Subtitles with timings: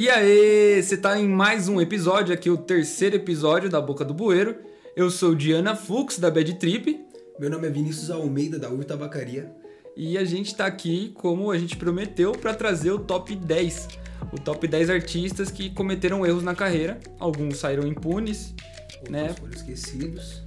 [0.00, 4.14] E aí, você tá em mais um episódio, aqui o terceiro episódio da Boca do
[4.14, 4.54] Bueiro.
[4.94, 7.04] Eu sou Diana Fux, da Bad Trip.
[7.36, 9.52] Meu nome é Vinícius Almeida, da Ur Tabacaria.
[9.96, 13.88] E a gente tá aqui, como a gente prometeu, para trazer o top 10.
[14.32, 17.00] O top 10 artistas que cometeram erros na carreira.
[17.18, 18.54] Alguns saíram impunes,
[18.98, 19.34] Outros né?
[19.36, 20.42] foram esquecidos.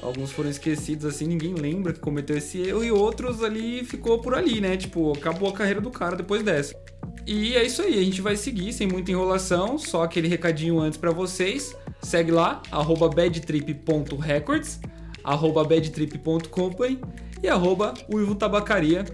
[0.00, 2.82] Alguns foram esquecidos assim, ninguém lembra que cometeu esse erro.
[2.82, 4.78] E outros ali ficou por ali, né?
[4.78, 6.74] Tipo, acabou a carreira do cara depois dessa.
[7.26, 10.98] E é isso aí, a gente vai seguir sem muita enrolação, só aquele recadinho antes
[10.98, 11.74] pra vocês.
[12.02, 14.78] Segue lá, arroba badtrip.records,
[15.22, 17.00] arroba badtrip.company
[17.42, 19.04] e arroba Uivo Tabacaria.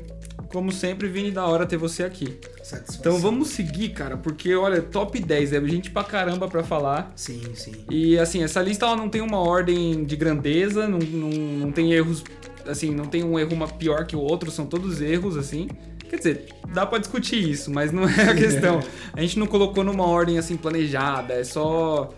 [0.52, 2.37] Como sempre, Vini, da hora ter você aqui.
[2.60, 2.96] Satisfação.
[2.98, 7.12] Então vamos seguir, cara, porque olha, top 10, é gente pra caramba pra falar.
[7.15, 7.84] Sim, sim.
[7.88, 11.92] E assim, essa lista ela não tem uma ordem de grandeza, não, não, não tem
[11.92, 12.24] erros,
[12.66, 15.68] assim, não tem um erro uma pior que o outro, são todos erros, assim.
[16.10, 18.80] Quer dizer, dá pra discutir isso, mas não é a questão.
[19.12, 22.12] A gente não colocou numa ordem assim planejada, é só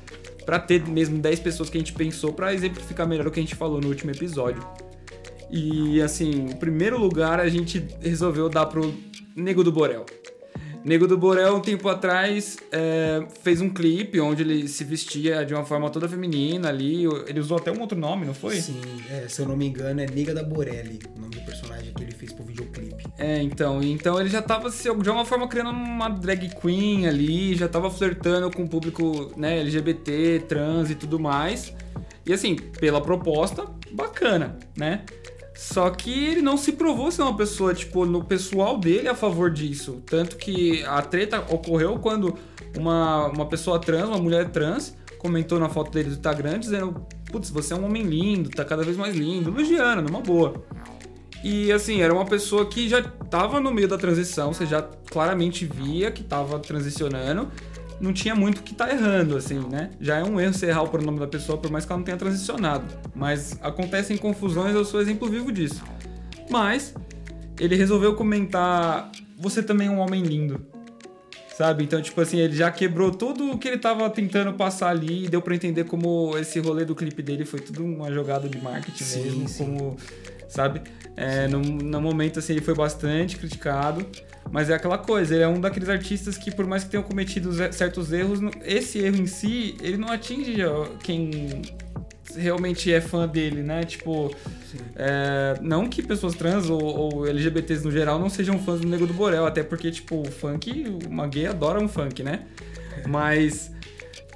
[0.47, 3.43] pra ter mesmo 10 pessoas que a gente pensou pra exemplificar melhor o que a
[3.43, 4.67] gente falou no último episódio.
[5.51, 8.95] E assim, em primeiro lugar a gente resolveu dar pro
[9.37, 10.07] Nego do Borel.
[10.83, 15.55] Nego do Borel, um tempo atrás, é, fez um clipe onde ele se vestia de
[15.55, 17.05] uma forma toda feminina ali.
[17.27, 18.57] Ele usou até um outro nome, não foi?
[18.57, 21.93] Sim, é, se eu não me engano, é Nega da Borelli, o nome do personagem
[21.95, 23.02] que ele fez pro videoclipe.
[23.23, 27.69] É, então, então ele já tava de alguma forma criando uma drag queen ali, já
[27.69, 31.73] tava flertando com o público, né, LGBT, trans e tudo mais.
[32.27, 35.05] E assim, pela proposta, bacana, né?
[35.55, 39.53] Só que ele não se provou ser uma pessoa, tipo, no pessoal dele a favor
[39.53, 40.03] disso.
[40.05, 42.37] Tanto que a treta ocorreu quando
[42.77, 47.51] uma, uma pessoa trans, uma mulher trans, comentou na foto dele do Instagram dizendo: Putz,
[47.51, 50.55] você é um homem lindo, tá cada vez mais lindo, elogiando, numa boa.
[51.43, 55.67] E assim, era uma pessoa que já tava no meio da transição, você já claramente
[55.67, 57.49] via que tava transicionando.
[58.01, 59.91] Não tinha muito o que tá errando, assim, né?
[60.01, 62.05] Já é um erro você errar o pronome da pessoa, por mais que ela não
[62.05, 62.85] tenha transicionado.
[63.15, 65.83] Mas acontecem confusões, eu sou exemplo vivo disso.
[66.51, 66.95] Mas
[67.61, 70.67] ele resolveu comentar: Você também é um homem lindo.
[71.57, 71.85] Sabe?
[71.85, 75.29] Então, tipo assim, ele já quebrou tudo o que ele tava tentando passar ali e
[75.29, 79.05] deu pra entender como esse rolê do clipe dele foi tudo uma jogada de marketing
[79.05, 79.65] Sim, mesmo, sim.
[79.65, 79.97] como,
[80.53, 80.83] sabe?
[81.17, 84.07] É, no, no momento, assim, ele foi bastante criticado,
[84.51, 87.53] mas é aquela coisa, ele é um daqueles artistas que, por mais que tenham cometido
[87.73, 90.57] certos erros, esse erro em si, ele não atinge
[91.03, 91.63] quem
[92.37, 93.83] realmente é fã dele, né?
[93.85, 94.35] Tipo,
[94.95, 99.07] é, não que pessoas trans ou, ou LGBTs no geral não sejam fãs do Nego
[99.07, 102.41] do Borel, até porque, tipo, o funk, uma gay adora um funk, né?
[103.07, 103.71] Mas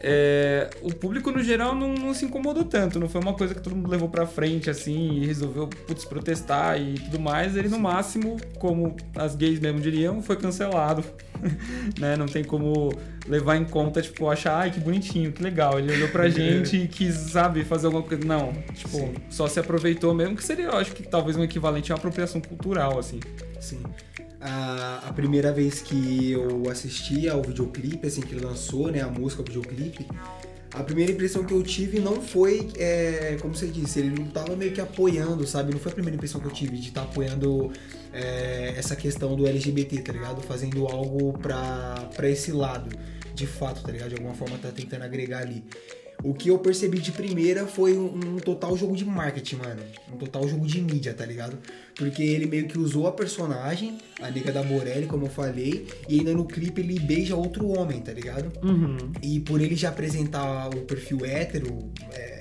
[0.01, 3.61] é, o público no geral não, não se incomodou tanto, não foi uma coisa que
[3.61, 7.57] todo mundo levou pra frente assim e resolveu putz, protestar e tudo mais.
[7.57, 11.05] Ele no máximo, como as gays mesmo diriam, foi cancelado.
[11.99, 12.17] né?
[12.17, 12.93] Não tem como
[13.27, 15.79] levar em conta, tipo, achar, ai que bonitinho, que legal.
[15.79, 18.25] Ele olhou pra gente e quis, sabe, fazer alguma coisa.
[18.25, 19.15] Não, tipo, Sim.
[19.31, 22.41] só se aproveitou mesmo, que seria, eu acho que talvez um equivalente a uma apropriação
[22.41, 23.21] cultural, assim.
[23.61, 23.83] Sim.
[24.49, 29.09] A, a primeira vez que eu assisti ao videoclipe, assim, que ele lançou, né, a
[29.09, 30.07] música, o videoclipe,
[30.73, 34.55] a primeira impressão que eu tive não foi, é, como você disse, ele não tava
[34.55, 35.73] meio que apoiando, sabe?
[35.73, 37.73] Não foi a primeira impressão que eu tive de estar apoiando
[38.13, 40.43] é, essa questão do LGBT, tá ligado?
[40.43, 42.95] Fazendo algo pra, pra esse lado,
[43.35, 44.11] de fato, tá ligado?
[44.11, 45.65] De alguma forma tá tentando agregar ali.
[46.23, 49.83] O que eu percebi de primeira foi um, um total jogo de marketing, mano.
[50.13, 51.59] Um total jogo de mídia, tá ligado?
[51.95, 56.19] Porque ele meio que usou a personagem, a nega da Morelli, como eu falei, e
[56.19, 58.53] ainda no clipe ele beija outro homem, tá ligado?
[58.63, 59.13] Uhum.
[59.23, 62.36] E por ele já apresentar o perfil hétero é,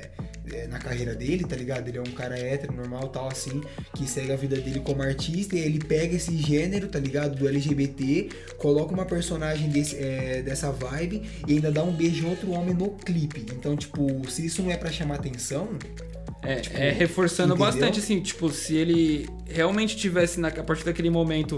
[0.64, 1.88] é, na carreira dele, tá ligado?
[1.88, 3.62] Ele é um cara hétero, normal, tal, assim,
[3.96, 7.36] que segue a vida dele como artista, e ele pega esse gênero, tá ligado?
[7.36, 12.30] Do LGBT, coloca uma personagem desse, é, dessa vibe e ainda dá um beijo em
[12.30, 13.46] outro homem no clipe.
[13.56, 15.70] Então, tipo, se isso não é pra chamar atenção,
[16.44, 17.66] É, Tipo, é reforçando entendeu?
[17.72, 21.58] bastante, assim, tipo, se ele realmente tivesse, na, a partir daquele momento,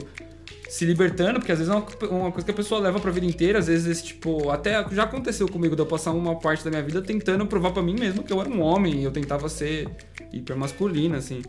[0.70, 3.26] se libertando, porque às vezes é uma, uma coisa que a pessoa leva pra vida
[3.26, 6.84] inteira, às vezes, tipo, até já aconteceu comigo de eu passar uma parte da minha
[6.84, 9.90] vida tentando provar pra mim mesmo que eu era um homem, e eu tentava ser
[10.32, 11.42] hiper masculino, assim.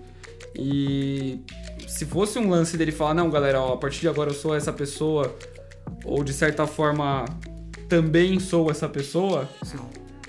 [0.55, 1.41] E
[1.87, 4.55] se fosse um lance dele falar, não, galera, ó, a partir de agora eu sou
[4.55, 5.35] essa pessoa,
[6.05, 7.25] ou de certa forma
[7.89, 9.49] também sou essa pessoa.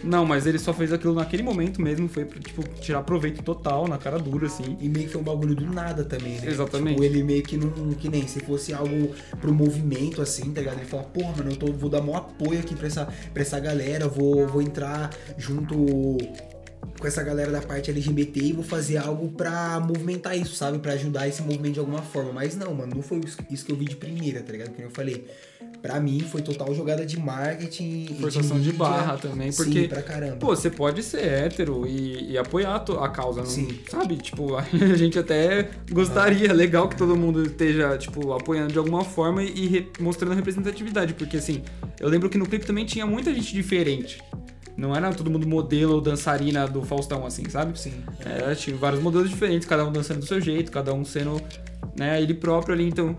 [0.03, 3.87] Não, mas ele só fez aquilo naquele momento mesmo, foi pra, tipo, tirar proveito total,
[3.87, 4.77] na cara dura, assim.
[4.79, 6.47] E meio que foi um bagulho do nada também, né?
[6.47, 6.93] Exatamente.
[6.95, 7.69] Tipo, ele meio que não.
[7.93, 10.77] Que nem se fosse algo pro movimento, assim, tá ligado?
[10.77, 13.59] Ele fala, porra, mano, eu tô, vou dar maior apoio aqui pra essa, pra essa
[13.59, 15.75] galera, vou, vou entrar junto
[16.99, 20.79] com essa galera da parte LGBT e vou fazer algo pra movimentar isso, sabe?
[20.79, 22.31] Pra ajudar esse movimento de alguma forma.
[22.33, 24.69] Mas não, mano, não foi isso- que eu vi de primeira, tá ligado?
[24.71, 25.25] Como eu falei.
[25.81, 28.07] Pra mim foi total jogada de marketing.
[28.11, 28.79] e Forçação de mídia.
[28.79, 30.35] barra também, Sim, porque pra caramba.
[30.37, 33.67] Pô, você pode ser hétero e, e apoiar a causa, não, Sim.
[33.89, 34.17] sabe?
[34.17, 34.63] Tipo, a
[34.95, 39.87] gente até gostaria, legal que todo mundo esteja, tipo, apoiando de alguma forma e re-
[39.99, 41.63] mostrando representatividade, porque assim,
[41.99, 44.21] eu lembro que no clipe também tinha muita gente diferente.
[44.77, 47.77] Não era todo mundo modelo ou dançarina do Faustão, assim, sabe?
[47.77, 47.91] Sim.
[48.25, 51.41] É, tinha vários modelos diferentes, cada um dançando do seu jeito, cada um sendo
[51.97, 52.85] né, ele próprio ali.
[52.87, 53.17] Então,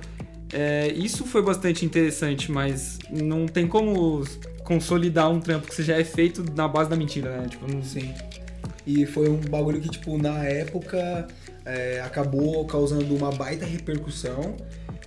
[0.52, 4.24] é, isso foi bastante interessante, mas não tem como
[4.64, 7.48] consolidar um trampo que já é feito na base da mentira, né?
[7.48, 8.12] Tipo, não Sim.
[8.86, 11.28] E foi um bagulho que, tipo, na época
[11.64, 14.56] é, acabou causando uma baita repercussão.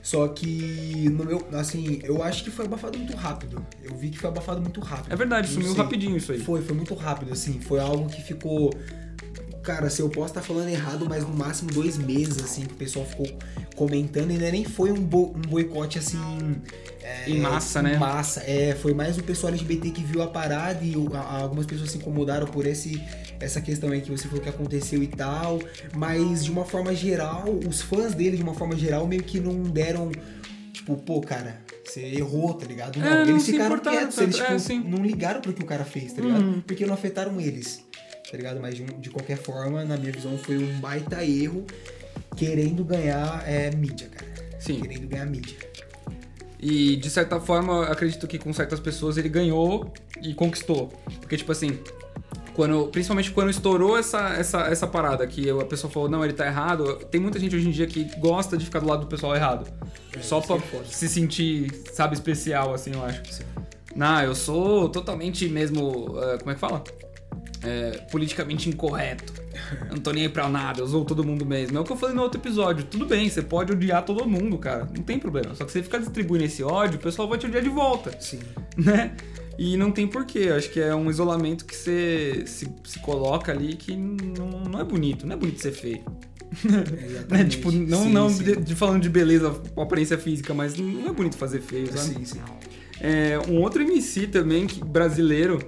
[0.01, 3.65] Só que, no meu, assim, eu acho que foi abafado muito rápido.
[3.81, 5.13] Eu vi que foi abafado muito rápido.
[5.13, 6.39] É verdade, sumiu rapidinho isso aí.
[6.39, 7.59] Foi, foi muito rápido, assim.
[7.61, 8.69] Foi algo que ficou.
[9.63, 12.77] Cara, se eu posso estar falando errado, mas no máximo dois meses, assim, que o
[12.77, 13.25] pessoal ficou
[13.75, 16.17] comentando, ainda nem foi um, bo- um boicote assim.
[17.01, 17.97] é, Em massa, em né?
[17.97, 18.75] Massa, é.
[18.75, 21.97] Foi mais o pessoal LGBT que viu a parada e o- a- algumas pessoas se
[21.97, 23.01] incomodaram por esse,
[23.39, 25.59] essa questão aí que você falou que aconteceu e tal.
[25.95, 29.63] Mas de uma forma geral, os fãs dele, de uma forma geral, meio que não
[29.63, 30.11] deram.
[30.73, 32.99] Tipo, pô, cara, você errou, tá ligado?
[32.99, 35.85] Não, É, não eles ficaram quietos, eles tipo, é, não ligaram pro que o cara
[35.85, 36.41] fez, tá ligado?
[36.43, 36.61] Uhum.
[36.61, 37.81] Porque não afetaram eles,
[38.29, 38.59] tá ligado?
[38.59, 41.65] Mas de, um- de qualquer forma, na minha visão, foi um baita erro
[42.35, 44.31] querendo ganhar é, mídia, cara.
[44.59, 44.79] Sim.
[44.81, 45.57] Querendo ganhar mídia.
[46.59, 49.91] E de certa forma, acredito que com certas pessoas ele ganhou
[50.21, 50.87] e conquistou.
[51.19, 51.77] Porque, tipo assim,
[52.53, 56.45] quando, principalmente quando estourou essa, essa, essa parada, que a pessoa falou, não, ele tá
[56.47, 59.35] errado, tem muita gente hoje em dia que gosta de ficar do lado do pessoal
[59.35, 59.69] errado.
[60.21, 63.21] Só isso pra é se sentir, sabe, especial, assim, eu acho.
[63.33, 63.43] Sim.
[63.95, 66.15] Não, eu sou totalmente mesmo.
[66.19, 66.83] eh, como é que fala?
[67.63, 69.33] É, politicamente incorreto.
[69.89, 71.77] Eu não tô nem aí pra nada, eu sou todo mundo mesmo.
[71.77, 72.83] É o que eu falei no outro episódio.
[72.83, 74.87] Tudo bem, você pode odiar todo mundo, cara.
[74.93, 75.55] Não tem problema.
[75.55, 78.39] Só que você ficar distribuindo esse ódio, o pessoal vai te odiar de volta, Sim.
[78.75, 79.15] né?
[79.57, 80.39] E não tem porquê.
[80.39, 84.79] Eu acho que é um isolamento que você se, se coloca ali que não, não
[84.79, 85.25] é bonito.
[85.25, 86.03] Não é bonito ser feio.
[87.29, 87.45] Né?
[87.45, 88.43] Tipo, não, Sim, não sim.
[88.43, 92.13] De, de falando de beleza, aparência física, mas não é bonito fazer feio, sabe?
[92.13, 92.41] Sim, sim.
[93.01, 95.59] É, um outro MC também, que, brasileiro,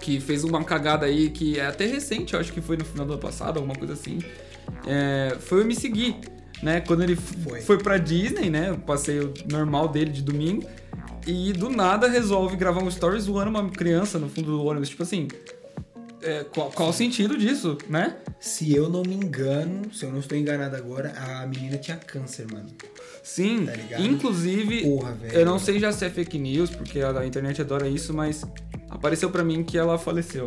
[0.00, 3.06] que fez uma cagada aí, que é até recente, eu acho que foi no final
[3.06, 4.18] do ano passado, alguma coisa assim,
[4.86, 6.16] é, foi o MC Gui,
[6.62, 6.80] né?
[6.80, 7.60] Quando ele Foi.
[7.60, 8.72] foi pra Disney, né?
[8.72, 10.66] O passeio normal dele de domingo,
[11.26, 14.88] e do nada resolve gravar um story zoando uma criança no fundo do ônibus.
[14.90, 15.28] Tipo assim,
[16.22, 18.16] é, qual, qual o sentido disso, né?
[18.40, 22.46] Se eu não me engano, se eu não estou enganado agora, a menina tinha câncer,
[22.50, 22.66] mano.
[23.22, 25.34] Sim, Tá inclusive, Porra, velho.
[25.34, 28.44] eu não sei já se é fake news, porque a a internet adora isso, mas
[28.94, 30.46] apareceu pra mim que ela faleceu.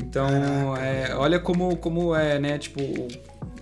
[0.00, 2.56] Então, é, olha como, como é, né?
[2.58, 2.80] Tipo,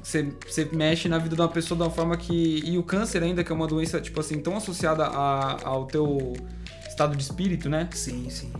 [0.02, 2.62] você, você mexe na vida de uma pessoa de uma forma que.
[2.64, 6.34] E o câncer ainda, que é uma doença, tipo assim, tão associada a- ao teu
[6.88, 7.88] estado de espírito, né?
[7.92, 8.52] Sim, sim.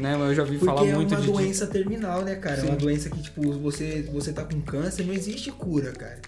[0.00, 0.14] né?
[0.14, 1.26] Eu já vi Porque falar é muito uma de.
[1.26, 2.60] de- doença terminal, né, cara?
[2.60, 6.18] É uma doença que, tipo, você, você tá com câncer, não existe cura, cara.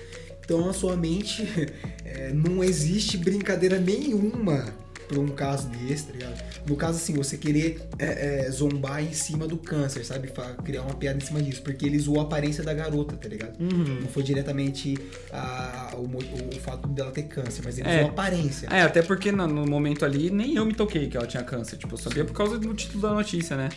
[0.44, 1.46] Então a sua mente
[2.04, 4.64] é, não existe brincadeira nenhuma
[5.10, 6.42] pra um caso desse, tá ligado?
[6.68, 10.30] No caso, assim, você querer é, é, zombar em cima do câncer, sabe?
[10.64, 11.62] Criar uma piada em cima disso.
[11.62, 13.60] Porque ele zoou a aparência da garota, tá ligado?
[13.60, 14.00] Uhum.
[14.02, 14.96] Não foi diretamente
[15.32, 17.98] a- o, o fato dela ter câncer, mas ele É.
[17.98, 18.69] zoou a aparência.
[18.70, 21.76] É, até porque no, no momento ali nem eu me toquei que ela tinha câncer.
[21.76, 23.69] Tipo, eu sabia por causa do título da notícia, né?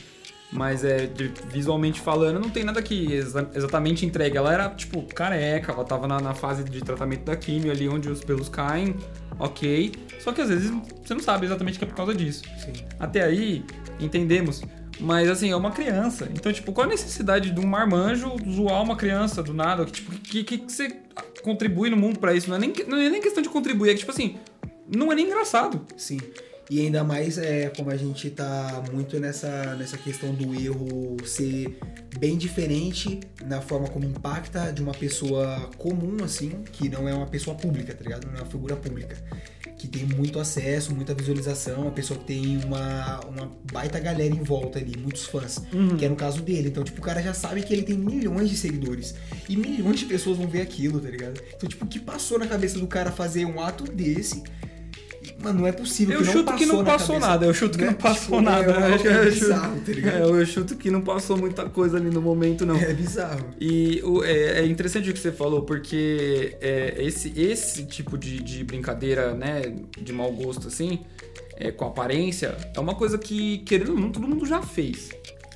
[0.51, 4.37] Mas é, de- visualmente falando, não tem nada que exa- exatamente entregue.
[4.37, 8.07] Ela era, tipo, careca, ela tava na, na fase de tratamento da químio ali onde
[8.07, 8.95] os pelos caem,
[9.39, 9.91] ok.
[10.19, 10.71] Só que às vezes
[11.03, 12.43] você não sabe exatamente que é por causa disso.
[12.57, 12.73] Sim.
[12.99, 13.63] Até aí,
[13.99, 14.63] entendemos.
[14.99, 16.29] Mas assim, é uma criança.
[16.33, 19.85] Então, tipo, qual a necessidade de um marmanjo zoar uma criança do nada?
[19.85, 20.95] Tipo, que, que, que você
[21.41, 22.49] contribui no mundo pra isso?
[22.49, 24.37] Não é, nem, não é nem questão de contribuir, é que, tipo assim,
[24.87, 25.85] não é nem engraçado.
[25.97, 26.19] Sim.
[26.70, 31.77] E ainda mais é como a gente tá muito nessa, nessa questão do erro ser
[32.17, 37.25] bem diferente na forma como impacta de uma pessoa comum, assim, que não é uma
[37.27, 38.25] pessoa pública, tá ligado?
[38.27, 39.17] Não é uma figura pública.
[39.77, 44.41] Que tem muito acesso, muita visualização, uma pessoa que tem uma, uma baita galera em
[44.41, 45.62] volta ali, muitos fãs.
[45.98, 46.70] Que é no caso dele.
[46.70, 49.15] Então, tipo, o cara já sabe que ele tem milhões de seguidores.
[49.50, 51.41] E milhões de pessoas vão ver aquilo, tá ligado?
[51.53, 54.41] Então, tipo, o que passou na cabeça do cara fazer um ato desse?
[55.43, 57.83] Mano, não é possível Eu que não chuto que não passou nada, eu chuto que
[57.83, 57.91] Né?
[57.91, 58.71] não passou Tipo, nada.
[58.71, 60.15] É, é chuto- bizarro, tá ligado?
[60.15, 62.75] é, eu chuto que não passou muita coisa ali no momento, não.
[62.77, 63.45] É bizarro.
[63.59, 68.41] E o- é, é interessante o que você falou, porque é, esse, esse tipo de,
[68.41, 71.00] de brincadeira, né, de mau gosto, assim,
[71.57, 75.09] é, com aparência, é uma coisa que, querendo ou não, todo mundo já fez.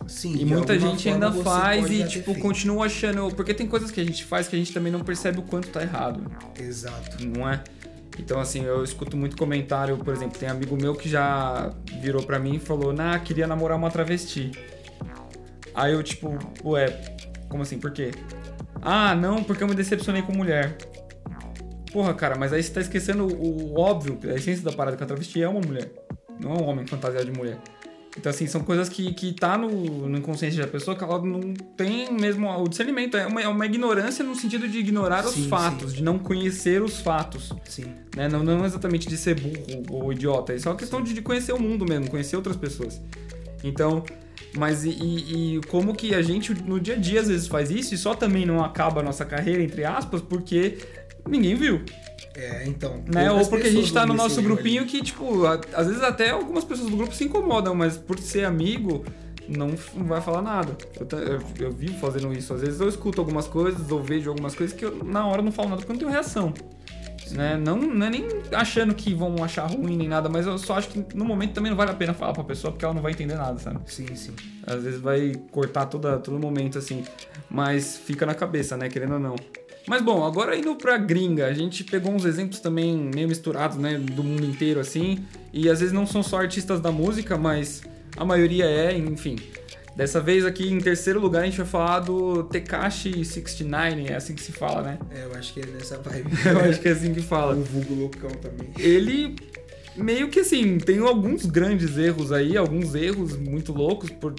[0.08, 3.34] Sim, E muita gente ainda faz e, tipo, continua achando.
[3.36, 5.70] Porque tem coisas que a gente faz que a gente também não percebe o quanto
[5.70, 6.22] tá errado,
[6.58, 7.18] Exato.
[7.26, 7.62] não é?
[8.20, 11.72] Então, assim, eu escuto muito comentário, por exemplo, tem amigo meu que já
[12.02, 14.52] virou pra mim e falou, nah, queria namorar uma travesti.
[15.74, 16.88] Aí eu, tipo, ué,
[17.48, 18.12] como assim, por quê?
[18.82, 20.78] Ah, não, porque eu me decepcionei com mulher.
[21.92, 25.04] Porra, cara, mas aí você tá esquecendo o, o óbvio, a essência da parada que
[25.04, 25.92] a travesti é uma mulher.
[26.40, 27.60] Não é um homem fantasiado de mulher.
[28.18, 29.70] Então, assim, são coisas que, que tá no,
[30.10, 33.16] no inconsciente da pessoa que ela não tem mesmo o discernimento.
[33.16, 36.82] É uma, é uma ignorância no sentido de ignorar os Sim, fatos, de não conhecer
[36.82, 37.54] os fatos.
[37.66, 37.86] Sim.
[38.16, 38.28] Né?
[38.28, 40.54] Não, não exatamente de ser burro ou idiota.
[40.54, 43.00] É só uma questão de, de conhecer o mundo mesmo, conhecer outras pessoas.
[43.64, 44.04] Então,
[44.56, 47.70] mas e, e- e como que a gente no dia a dia às vezes faz
[47.70, 50.78] isso e só também não acaba a nossa carreira, entre aspas, porque
[51.28, 51.82] ninguém viu.
[52.36, 53.02] É, então.
[53.12, 53.32] Né?
[53.32, 54.90] Ou porque a gente tá no nosso grupinho ali.
[54.90, 58.46] que, tipo, a- às vezes até algumas pessoas do grupo se incomodam, mas por ser
[58.46, 59.04] amigo,
[59.50, 59.70] não,
[60.06, 60.78] vai falar nada.
[61.00, 62.54] Eu, eu, eu vivo fazendo isso.
[62.54, 65.52] Às vezes eu escuto algumas coisas ou vejo algumas coisas que eu, na hora, não
[65.52, 66.54] falo nada porque eu não tenho reação.
[67.32, 67.58] Né?
[67.58, 70.88] Não, não é nem achando que vão achar ruim nem nada, mas eu só acho
[70.90, 73.12] que no momento também não vale a pena falar pra pessoa porque ela não vai
[73.12, 73.80] entender nada, sabe?
[73.88, 74.32] Sim, sim.
[74.66, 77.04] Às vezes vai cortar toda, todo momento, assim.
[77.50, 78.88] Mas fica na cabeça, né?
[78.88, 79.36] Querendo ou não.
[79.88, 83.98] Mas bom, agora indo pra gringa, a gente pegou uns exemplos também meio misturados, né?
[83.98, 85.20] Do mundo inteiro, assim.
[85.54, 87.84] E às vezes não são só artistas da música, mas
[88.18, 89.38] a maioria é, enfim.
[89.96, 94.36] Dessa vez aqui em terceiro lugar a gente vai falar do Tekashi 69, é assim
[94.36, 95.00] que se fala, né?
[95.10, 96.30] É, eu acho que é nessa vibe.
[96.46, 97.56] Eu acho que é assim que fala.
[97.56, 98.68] O vulgo loucão também.
[98.78, 99.36] ele
[99.96, 104.36] meio que assim, tem alguns grandes erros aí, alguns erros muito loucos, por,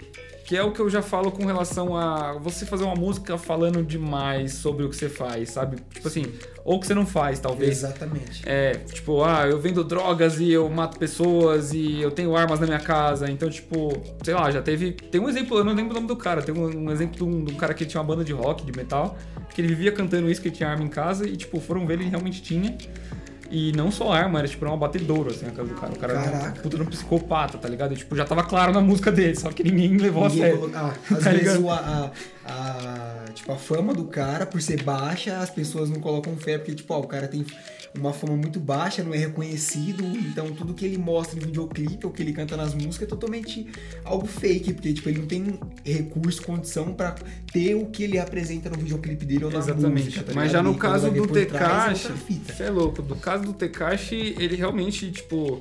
[0.49, 3.85] que é o que eu já falo com relação a você fazer uma música falando
[3.85, 5.77] demais sobre o que você faz, sabe?
[5.93, 6.25] Tipo assim,
[6.65, 7.69] ou que você não faz, talvez.
[7.69, 8.49] Exatamente.
[8.49, 12.67] É, tipo, ah, eu vendo drogas e eu mato pessoas e eu tenho armas na
[12.67, 13.31] minha casa.
[13.31, 13.93] Então, tipo,
[14.25, 14.93] sei lá, já teve.
[14.93, 16.41] Tem um exemplo, eu não lembro o nome do cara.
[16.41, 18.65] Tem um, um exemplo de um, de um cara que tinha uma banda de rock,
[18.65, 19.19] de metal,
[19.55, 22.01] que ele vivia cantando isso, que ele tinha arma em casa e, tipo, foram ver,
[22.01, 22.75] ele realmente tinha.
[23.51, 25.93] E não só arma, era tipo uma batedoura, assim, a casa do cara.
[25.93, 26.61] O cara era um Caraca.
[26.61, 27.95] puta de um psicopata, tá ligado?
[27.95, 30.59] E, tipo, já tava claro na música dele, só que ninguém levou a Ninguém sério.
[30.61, 31.65] colo- Ah, às Tá vezes ligado?
[31.65, 32.13] o- a,
[32.47, 36.59] a, a- tipo, a fama do cara, por ser baixa, as pessoas não colocam fé,
[36.59, 37.45] porque, tipo, ó, o cara tem
[37.97, 42.13] uma fama muito baixa, não é reconhecido, então tudo que ele mostra em videoclipe ou
[42.13, 43.67] que ele canta nas músicas é totalmente
[44.05, 47.15] algo fake, porque, tipo, ele não tem recurso, condição pra
[47.53, 50.05] ter o que ele apresenta no videoclipe dele ou na Exatamente.
[50.05, 52.13] música, tá Mas já no caso do é Tekashi,
[52.47, 53.03] você é louco.
[53.03, 55.61] Do caso do Tekashi, ele realmente, tipo,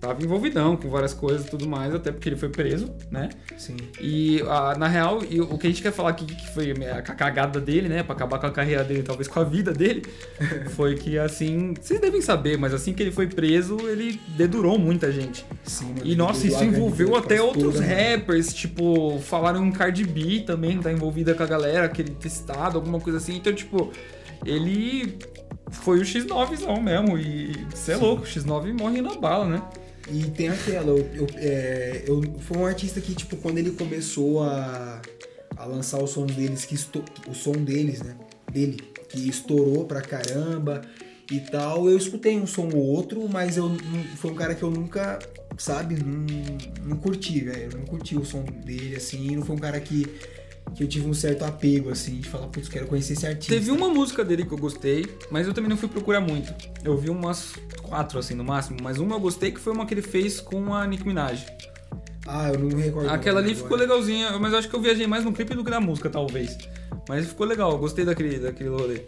[0.00, 3.28] tava envolvidão com várias coisas e tudo mais, até porque ele foi preso, né?
[3.56, 3.76] Sim.
[4.00, 7.02] E ah, na real, e o que a gente quer falar aqui, que foi a
[7.02, 8.02] cagada dele, né?
[8.02, 10.02] Pra acabar com a carreira dele, talvez com a vida dele,
[10.70, 11.74] foi que assim.
[11.80, 15.44] Vocês devem saber, mas assim que ele foi preso, ele dedurou muita gente.
[15.64, 17.86] Sim, E nossa, isso a envolveu até outros mano.
[17.86, 23.00] rappers, tipo, falaram em Cardi B também, tá envolvida com a galera, aquele testado, alguma
[23.00, 23.36] coisa assim.
[23.36, 23.90] Então, tipo,
[24.44, 25.18] ele
[25.70, 27.18] foi o X9zão mesmo.
[27.18, 29.62] E você é louco, o X9 morre na bala, né?
[30.10, 34.42] E tem aquela, eu, eu, é, eu- foi um artista que, tipo, quando ele começou
[34.42, 35.02] a,
[35.56, 38.16] a lançar o som deles, que esto- o som deles, né?
[38.50, 40.80] Dele, que estourou pra caramba
[41.30, 43.70] e tal, eu escutei um som ou outro, mas eu
[44.16, 45.18] foi um cara que eu nunca,
[45.58, 46.24] sabe, não,
[46.86, 47.70] não curti, velho.
[47.72, 50.06] Eu não curti o som dele, assim, não foi um cara que,
[50.74, 53.52] que eu tive um certo apego, assim, de falar, putz, quero conhecer esse artista.
[53.52, 56.52] Teve uma música dele que eu gostei, mas eu também não fui procurar muito.
[56.84, 59.94] Eu vi umas quatro, assim, no máximo, mas uma eu gostei que foi uma que
[59.94, 61.46] ele fez com a Nicki Minaj.
[62.26, 63.08] Ah, eu não me recordo.
[63.08, 63.62] Aquela ali agora.
[63.62, 66.10] ficou legalzinha, mas eu acho que eu viajei mais no clipe do que na música,
[66.10, 66.56] talvez.
[67.08, 69.00] Mas ficou legal, eu gostei daquele, daquele rolê.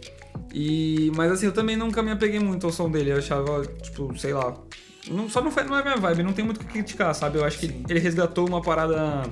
[0.53, 4.17] E, mas assim, eu também nunca me apeguei muito ao som dele, eu achava, tipo,
[4.17, 4.57] sei lá.
[5.09, 7.37] Não, só não, foi, não é minha vibe, não tem muito o que criticar, sabe?
[7.37, 7.83] Eu acho que Sim.
[7.87, 9.23] ele resgatou uma parada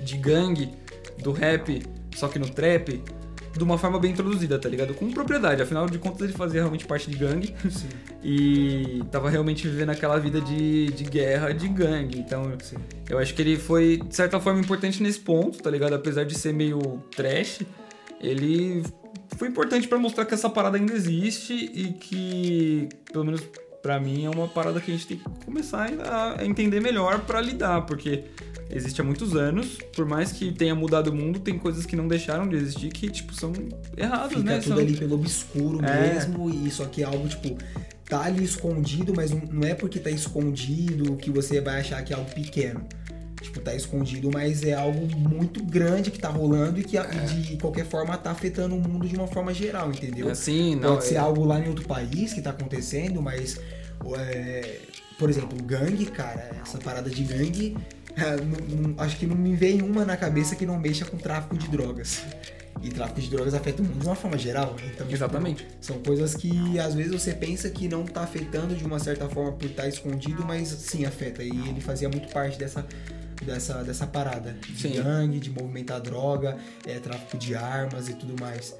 [0.00, 0.81] de gangue
[1.22, 1.82] do rap,
[2.14, 3.02] só que no trap,
[3.56, 4.94] de uma forma bem introduzida, tá ligado?
[4.94, 7.88] Com propriedade, afinal de contas ele fazia realmente parte de gangue Sim,
[8.22, 12.18] e tava realmente vivendo aquela vida de, de guerra, de gangue.
[12.18, 12.76] Então sim.
[13.08, 15.94] eu acho que ele foi, de certa forma, importante nesse ponto, tá ligado?
[15.94, 17.60] Apesar de ser meio trash,
[18.20, 18.82] ele
[19.36, 23.42] foi importante pra mostrar que essa parada ainda existe e que, pelo menos
[23.82, 27.20] pra mim, é uma parada que a gente tem que começar a a entender melhor
[27.20, 28.24] pra lidar, porque
[28.70, 32.06] existe há mumuitos anos, por mais que tenha mudado o mundo, tem coisas que não
[32.08, 33.52] deixaram de existir que, tipo, são
[33.96, 34.58] erradas, Fica né?
[34.60, 36.14] tudo São- ali pelo obscuro É.
[36.14, 37.56] mesmo, e só que é algo, tipo,
[38.08, 42.12] tá ali escondido, mas não- não é porque tá escondido que você vai achar que
[42.12, 42.86] é algo pequeno.
[43.42, 47.56] Tipo, tá escondido, mas é algo muito grande que tá rolando e que a- de
[47.58, 50.28] qualquer forma tá afetando o mundo de uma forma geral, entendeu?
[50.30, 50.94] Assim, não.
[50.94, 53.58] Pode ser é- algo lá em outro país que tá acontecendo, mas,
[54.16, 54.78] é,
[55.18, 57.76] por exemplo, gangue, cara, essa parada de gangue,
[58.16, 61.16] é, não- não- acho que não me vem uma na cabeça que não mexa com
[61.16, 62.22] tráfico de drogas.
[62.82, 64.74] E tráfico de drogas afeta o mundo de uma forma geral.
[64.78, 65.66] Então, tipo, Exatamente.
[65.80, 69.52] são coisas que às vezes você pensa que não tá afetando de uma certa forma
[69.52, 71.44] por estar escondido, mas sim afeta.
[71.44, 72.84] E ele fazia muito parte dessa,
[73.42, 74.52] dessa, dessa parada.
[74.52, 75.02] De Sim.
[75.02, 76.56] gangue, de movimentar droga,
[76.86, 78.74] é, tráfico de armas e tudo mais.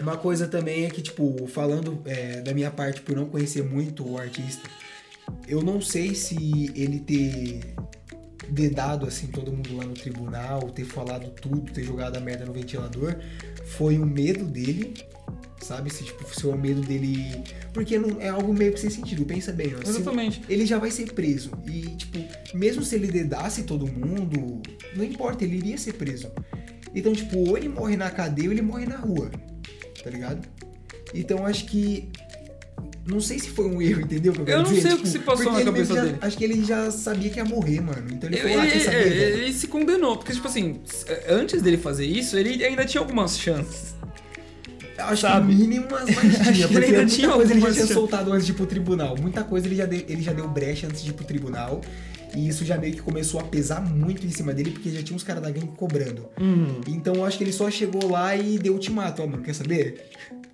[0.00, 4.08] Uma coisa também é que, tipo, falando é, da minha parte por não conhecer muito
[4.08, 4.68] o artista,
[5.46, 7.74] eu não sei se ele ter
[8.48, 12.52] dedado assim todo mundo lá no tribunal, ter falado tudo, ter jogado a merda no
[12.52, 13.16] ventilador,
[13.64, 14.94] foi um medo dele,
[15.64, 15.92] sabe?
[15.92, 17.42] Se tipo, se foi um medo dele.
[17.72, 19.88] Porque não é algo meio que sem sentido, pensa bem, ó.
[19.88, 20.42] Exatamente.
[20.48, 21.50] ele já vai ser preso.
[21.66, 22.18] E, tipo,
[22.56, 24.62] mesmo se ele dedasse todo mundo,
[24.96, 26.30] não importa, ele iria ser preso.
[26.94, 29.30] Então, tipo, ou ele morre na cadeia ou ele morre na rua.
[30.02, 30.46] Tá ligado?
[31.12, 32.08] Então, acho que.
[33.06, 34.32] Não sei se foi um erro, entendeu?
[34.32, 34.80] o que Eu quero não dizer?
[34.82, 36.18] sei o Tipo, que se passou na ele cabeça já- dele.
[36.22, 38.06] Acho que ele já sabia que ia morrer, mano.
[38.10, 40.80] Então ele Ele, falou, ah, quer saber, ele- ele se condenou, porque, tipo assim,
[41.28, 43.93] antes dele fazer isso, ele ainda tinha algumas chances.
[44.96, 45.52] Eu Acho sabe?
[45.54, 46.64] que mínimas, mas Acho que tinha.
[46.66, 49.16] ele Porque ainda muita tinha coisa ele já tinha soltado antes de ir pro tribunal.
[49.20, 51.80] Muita coisa ele já, deu, ele já deu brecha antes de ir pro tribunal.
[52.36, 55.14] E isso já meio que começou a pesar muito em cima dele, porque já tinha
[55.14, 56.26] uns caras da gangue cobrando.
[56.40, 56.80] Uhum.
[56.88, 59.22] Então eu acho que ele só chegou lá e deu ultimato.
[59.22, 60.10] Ó, mano, quer saber?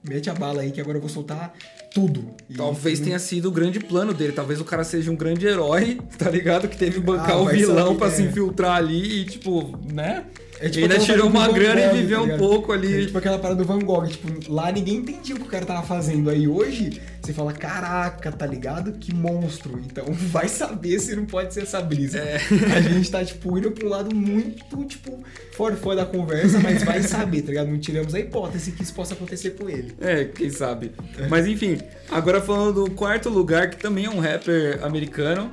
[0.06, 1.54] Mete a bala aí que agora eu vou soltar
[1.94, 2.24] tudo.
[2.50, 4.32] E Talvez tenha sido o grande plano dele.
[4.32, 6.68] Talvez o cara seja um grande herói, tá ligado?
[6.68, 8.10] Que teve que bancar Ah, o vilão pra é.
[8.10, 10.24] se infiltrar ali e, tipo, né?
[10.60, 13.06] É tipo ainda tirou uma grana Gogh, e viveu tá um pouco É ali.
[13.06, 15.82] tipo aquela parada do Van Gogh, tipo, lá ninguém entendia o que o cara tava
[15.86, 16.28] fazendo.
[16.28, 18.92] Aí hoje, você fala, caraca, tá ligado?
[18.92, 19.80] Que monstro.
[19.86, 22.18] Então vai saber se não pode ser essa brisa.
[22.18, 22.38] É.
[22.76, 26.82] A gente tá, tipo, indo pra um lado muito, tipo, fora fora da conversa, mas
[26.82, 27.68] vai saber, tá ligado?
[27.70, 29.94] Não tiramos a hipótese que isso possa acontecer com ele.
[29.98, 30.92] É, quem sabe.
[31.30, 31.78] Mas enfim,
[32.10, 35.50] agora falando do quarto lugar, que também é um rapper americano,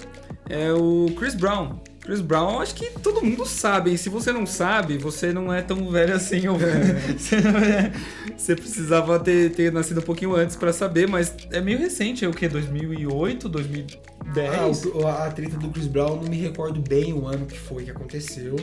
[0.50, 1.80] é o Chris Brown.
[2.08, 3.98] Chris Brown, acho que todo mundo sabe, hein?
[3.98, 6.48] Se você não sabe, você não é tão velho assim.
[6.48, 6.56] Ou...
[7.18, 7.92] você, não é-
[8.36, 12.28] você precisava ter, ter nascido um pouquinho antes pra saber, mas é meio recente, é
[12.30, 12.48] o quê?
[12.48, 14.84] 2008, 2010?
[15.06, 17.92] Ah, a treta do Chris Brown, não me recordo bem o ano que foi que
[17.92, 18.56] aconteceu.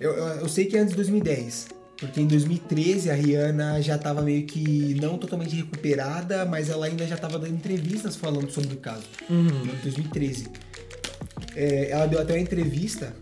[0.00, 1.68] Eu, eu, eu sei que é antes de 2010.
[1.98, 7.06] Porque em 2013 a Rihanna já tava meio que não totalmente recuperada, mas ela ainda
[7.06, 9.04] já tava dando entrevistas falando sobre o caso.
[9.30, 9.42] Uhum.
[9.44, 10.46] No ano de 2013.
[11.54, 13.14] É, ela deu até uma entrevista,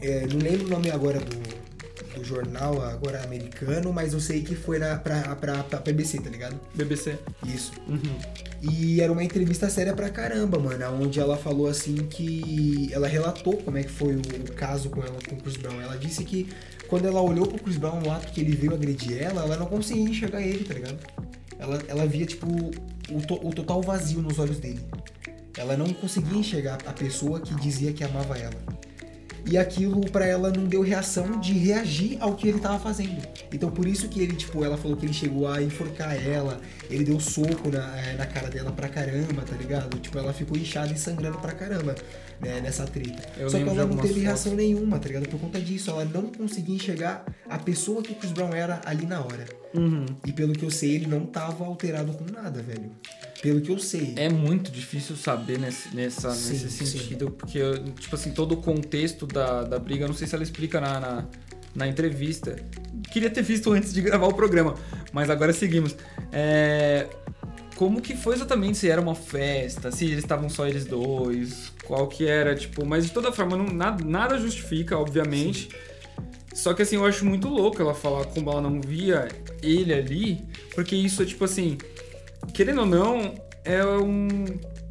[0.00, 4.54] é, não lembro o nome agora do, do jornal, agora americano, mas eu sei que
[4.54, 6.58] foi na, pra, pra, pra BBC, tá ligado?
[6.74, 7.16] BBC.
[7.46, 7.72] Isso.
[7.88, 8.00] Uhum.
[8.62, 10.84] E era uma entrevista séria pra caramba, mano.
[11.02, 12.88] Onde ela falou assim que.
[12.92, 15.78] Ela relatou como é que foi o, o caso com ela com o Chris Brown.
[15.82, 16.48] Ela disse que
[16.88, 19.66] quando ela olhou pro Chris Brown no ato que ele veio agredir ela, ela não
[19.66, 20.96] conseguia enxergar ele, tá ligado?
[21.58, 24.80] Ela, ela via, tipo, o, to- o total vazio nos olhos dele.
[25.56, 28.60] Ela não conseguia enxergar a pessoa que dizia que amava ela.
[29.46, 33.22] E aquilo pra ela não deu reação de reagir ao que ele tava fazendo.
[33.52, 37.04] Então por isso que ele, tipo, ela falou que ele chegou a enforcar ela, ele
[37.04, 39.98] deu soco na, eh, na cara dela pra caramba, tá ligado?
[39.98, 41.94] Tipo, ela ficou inchada e sangrando pra caramba,
[42.40, 43.22] né, nessa treta.
[43.36, 44.22] Eu Só que ela não teve fotos.
[44.22, 45.28] reação nenhuma, tá ligado?
[45.28, 49.04] Por conta disso, ela não conseguia enxergar a pessoa que o Chris Brown era ali
[49.04, 49.44] na hora.
[49.74, 50.06] Uhum.
[50.24, 52.90] E pelo que eu sei, ele não tava alterado com nada, velho.
[53.42, 54.14] Pelo que eu sei.
[54.16, 56.86] É muito difícil saber nesse, nessa, Sim, nesse sim.
[56.86, 57.60] sentido, porque,
[57.98, 61.24] tipo assim, todo o contexto da, da briga, não sei se ela explica na, na,
[61.74, 62.56] na entrevista.
[63.10, 64.74] Queria ter visto antes de gravar o programa,
[65.12, 65.96] mas agora seguimos.
[66.32, 67.08] É,
[67.74, 68.78] como que foi exatamente?
[68.78, 72.86] Se era uma festa, se eles estavam só eles dois, qual que era, tipo...
[72.86, 75.68] Mas de toda forma, não, nada, nada justifica, obviamente.
[76.54, 79.28] Só que assim, eu acho muito louco ela falar como ela não via
[79.62, 81.76] ele ali, porque isso é tipo assim,
[82.52, 84.44] querendo ou não, é um.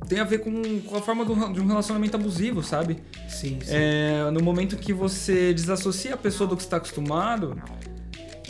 [0.10, 2.98] tem a ver com, com a forma do- de um relacionamento abusivo, sabe?
[3.30, 3.72] Sim, sim.
[3.72, 7.56] É, no momento que você desassocia a pessoa do que está acostumado,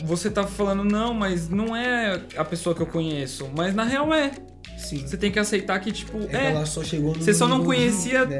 [0.04, 3.48] você tá falando, não, mas não é a pessoa que eu conheço.
[3.56, 4.32] Mas na real é.
[4.76, 5.06] sim.
[5.06, 7.60] Você tem que aceitar que, tipo, É é, ela só chegou no Você só não
[7.60, 8.38] de- conhecia né?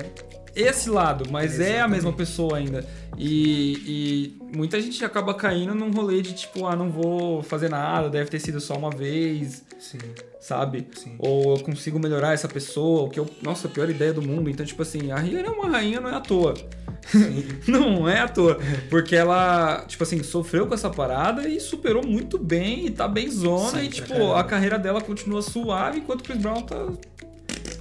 [0.57, 2.85] esse lado, mas é, a mesma pessoa ainda.
[3.17, 8.09] E, e muita gente acaba caindo num rolê de tipo, ah, não vou fazer nada,
[8.09, 9.99] deve ter sido só uma vez, Sim,
[10.41, 10.87] sabe?
[10.95, 11.15] sim.
[11.19, 13.29] Ou eu consigo melhorar essa pessoa, o que eu.
[13.43, 14.49] Nossa, a pior ideia do mundo.
[14.49, 16.55] Então, tipo assim, a Rihanna é uma rainha, não é à toa.
[17.69, 18.59] não é à toa.
[18.89, 23.31] Porque ela, tipo assim, sofreu com essa parada e superou muito bem e tá bem
[23.31, 23.71] zona.
[23.81, 24.41] Sim, e, pra tipo, caramba.
[24.41, 26.87] a carreira dela continua suave enquanto o Chris Brown tá.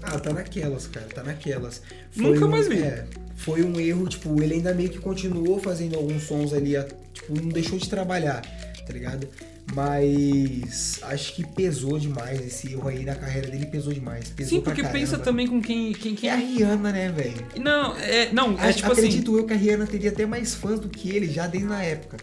[0.01, 1.81] Ah, tá naquelas, cara, tá naquelas.
[2.15, 2.79] Nunca um- mais vi.
[2.79, 3.05] É,
[3.43, 6.73] foi um erro, tipo, ele ainda meio que continuou fazendo alguns sons ali,
[7.13, 9.27] tipo, não deixou de trabalhar, tá ligado?
[9.73, 14.29] Mas acho que pesou demais esse erro aí na carreira dele, pesou demais.
[14.29, 15.93] Pesou Sim, porque pensa também com quem.
[15.93, 16.29] quem, quem...
[16.29, 17.45] É a Rihanna, né, velho?
[17.59, 18.31] Não, é.
[18.31, 19.01] Não, é A- tipo assim.
[19.01, 21.81] Acredito eu que a Rihanna teria até mais fãs do que ele já desde na
[21.83, 22.17] época.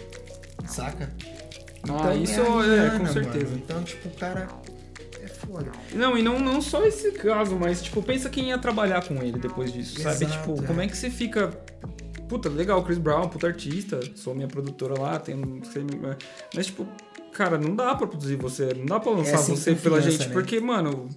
[0.66, 1.10] Saca?
[1.88, 3.12] Ah, Então, isso é, Rihanna, com mano.
[3.12, 3.54] certeza.
[3.54, 4.59] Então, tipo, o cara é
[5.46, 5.70] foda.
[5.92, 9.38] Não, e não, não só esse caso, mas, tipo, pensa quem ia trabalhar com ele
[9.38, 10.24] depois disso, sabe?
[10.24, 10.66] Exato, Tipo, é.
[10.66, 11.48] como é que você fica.
[12.28, 15.60] Puta, legal, Chris Brown, puta artista, sou minha produtora lá, um.
[16.54, 16.86] Mas, tipo,
[17.32, 20.32] cara, não dá pra produzir você, não dá pra lançar sem você pela gente, né?
[20.32, 21.08] porque, mano,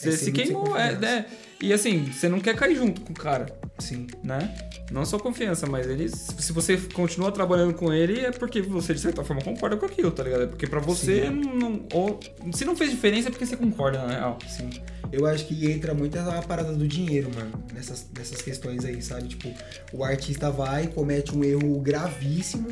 [0.00, 1.06] você É se muita queimou, é, confiança.
[1.06, 1.26] é.
[1.62, 3.46] E assim, você não quer cair junto com o cara,
[3.78, 4.06] Sim.
[4.24, 4.54] né?
[4.90, 9.00] Não só confiança, mas ele, se você continua trabalhando com ele, é porque você, de
[9.00, 10.44] certa forma, concorda com aquilo, tá ligado?
[10.44, 12.18] É Porque pra você, não, ou,
[12.54, 14.38] se não fez diferença, é porque você concorda, na real.
[14.48, 14.70] Sim.
[15.12, 19.28] Eu acho que entra muito a parada do dinheiro, mano, nessas, nessas questões aí, sabe?
[19.28, 19.52] Tipo,
[19.92, 22.68] o artista vai comete um erro gravíssimo,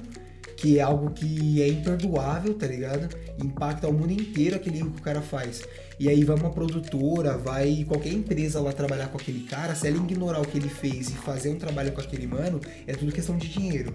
[0.59, 3.09] que é algo que é imperdoável, tá ligado?
[3.43, 5.63] Impacta o mundo inteiro aquele erro que o cara faz.
[6.01, 9.97] E aí vai uma produtora, vai qualquer empresa lá trabalhar com aquele cara, se ela
[9.97, 13.39] ignorar o que ele fez e fazer um trabalho com aquele mano, é tudo questão
[13.39, 13.95] de dinheiro.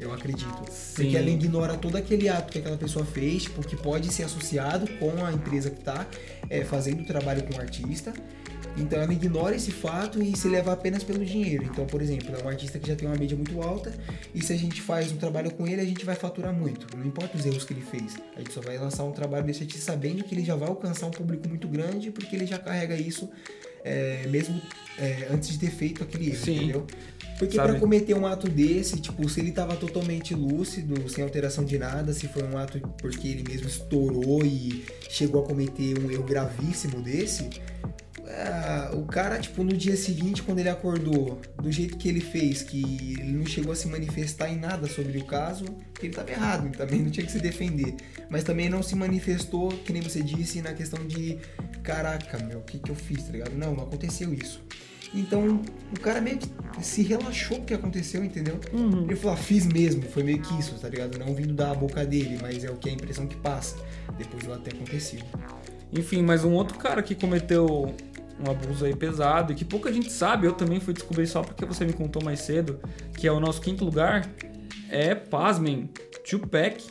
[0.00, 0.64] Eu acredito.
[0.70, 0.94] Sim.
[0.96, 4.90] Porque ela ignora todo aquele ato que aquela pessoa fez, tipo, que pode ser associado
[4.98, 6.06] com a empresa que tá
[6.48, 8.12] é, fazendo o trabalho com o artista.
[8.80, 11.64] Então ela ignora esse fato e se leva apenas pelo dinheiro.
[11.64, 13.92] Então, por exemplo, é um artista que já tem uma mídia muito alta
[14.34, 16.86] e se a gente faz um trabalho com ele, a gente vai faturar muito.
[16.96, 18.16] Não importa os erros que ele fez.
[18.36, 21.06] A gente só vai lançar um trabalho desse artista sabendo que ele já vai alcançar
[21.06, 23.28] um público muito grande porque ele já carrega isso
[23.84, 24.60] é, mesmo
[24.98, 26.56] é, antes de ter feito aquele erro, Sim.
[26.56, 26.86] entendeu?
[27.38, 31.78] Porque pra cometer um ato desse, tipo, se ele tava totalmente lúcido, sem alteração de
[31.78, 36.22] nada, se foi um ato porque ele mesmo estourou e chegou a cometer um erro
[36.22, 37.48] gravíssimo desse,
[38.32, 42.62] ah, o cara, tipo, no dia seguinte, quando ele acordou, do jeito que ele fez,
[42.62, 42.80] que
[43.18, 45.64] ele não chegou a se manifestar em nada sobre o caso,
[45.94, 47.96] que ele tava errado, ele também não tinha que se defender.
[48.28, 51.38] Mas também não se manifestou, que nem você disse, na questão de
[51.82, 53.54] caraca, meu, o que que eu fiz, tá ligado?
[53.54, 54.62] Não, não aconteceu isso.
[55.12, 55.60] Então,
[55.92, 56.48] o cara meio que
[56.82, 58.60] se relaxou com o que aconteceu, entendeu?
[58.72, 61.18] Ele falou, ah, fiz mesmo, foi meio que isso, tá ligado?
[61.18, 63.76] Não vindo da boca dele, mas é o que é a impressão que passa.
[64.16, 65.24] Depois ela ter acontecido.
[65.92, 67.92] Enfim, mas um outro cara que cometeu
[68.46, 71.64] um abuso aí pesado e que pouca gente sabe, eu também fui descobrir só porque
[71.64, 72.80] você me contou mais cedo,
[73.16, 74.28] que é o nosso quinto lugar,
[74.88, 75.90] é, pasmem,
[76.28, 76.82] Tupac.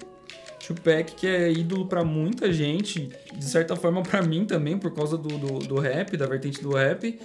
[0.66, 5.18] Tupac, que é ídolo pra muita gente, de certa forma pra mim também, por causa
[5.18, 7.20] do, do, do rap, da vertente do rap,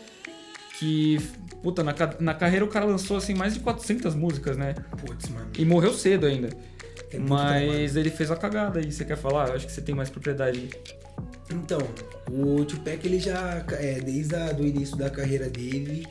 [0.78, 1.18] que,
[1.62, 4.74] puta, na, na carreira o cara lançou, assim, mais de 400 músicas, né?
[5.04, 5.50] Putz, mano.
[5.58, 6.48] E morreu cedo ainda.
[7.18, 9.48] Mas ele fez a cagada aí, você quer falar?
[9.48, 10.70] Eu acho que você tem mais propriedade.
[11.50, 11.78] Então,
[12.30, 16.06] o Tupac, ele já, é, desde a, do início da carreira dele,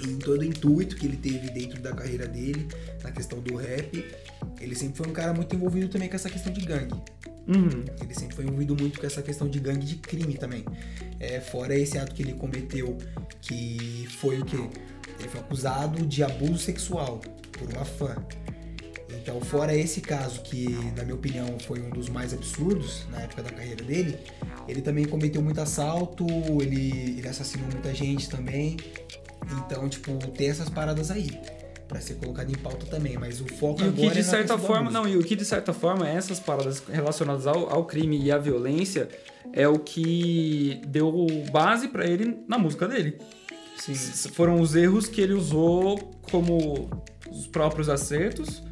[0.00, 2.68] em todo o intuito que ele teve dentro da carreira dele,
[3.02, 4.04] na questão do rap,
[4.60, 6.94] ele sempre foi um cara muito envolvido também com essa questão de gangue.
[7.48, 7.84] Uhum.
[8.02, 10.64] Ele sempre foi envolvido muito com essa questão de gangue de crime também.
[11.18, 12.96] É, fora esse ato que ele cometeu,
[13.40, 14.68] que foi o quê?
[15.18, 17.20] Ele foi acusado de abuso sexual
[17.52, 18.14] por uma fã.
[19.10, 23.42] Então, fora esse caso, que na minha opinião foi um dos mais absurdos na época
[23.42, 24.18] da carreira dele,
[24.66, 26.26] ele também cometeu muito assalto,
[26.60, 28.76] ele, ele assassinou muita gente também.
[29.50, 31.28] Então, tipo, tem essas paradas aí.
[31.86, 34.22] Pra ser colocado em pauta também, mas o foco E o agora que de é
[34.22, 38.22] certa forma, não, e o que de certa forma essas paradas relacionadas ao, ao crime
[38.22, 39.08] e à violência
[39.54, 41.10] é o que deu
[41.50, 43.18] base pra ele na música dele.
[43.78, 43.94] Sim.
[44.34, 45.96] Foram os erros que ele usou
[46.30, 46.90] como
[47.30, 48.62] os próprios acertos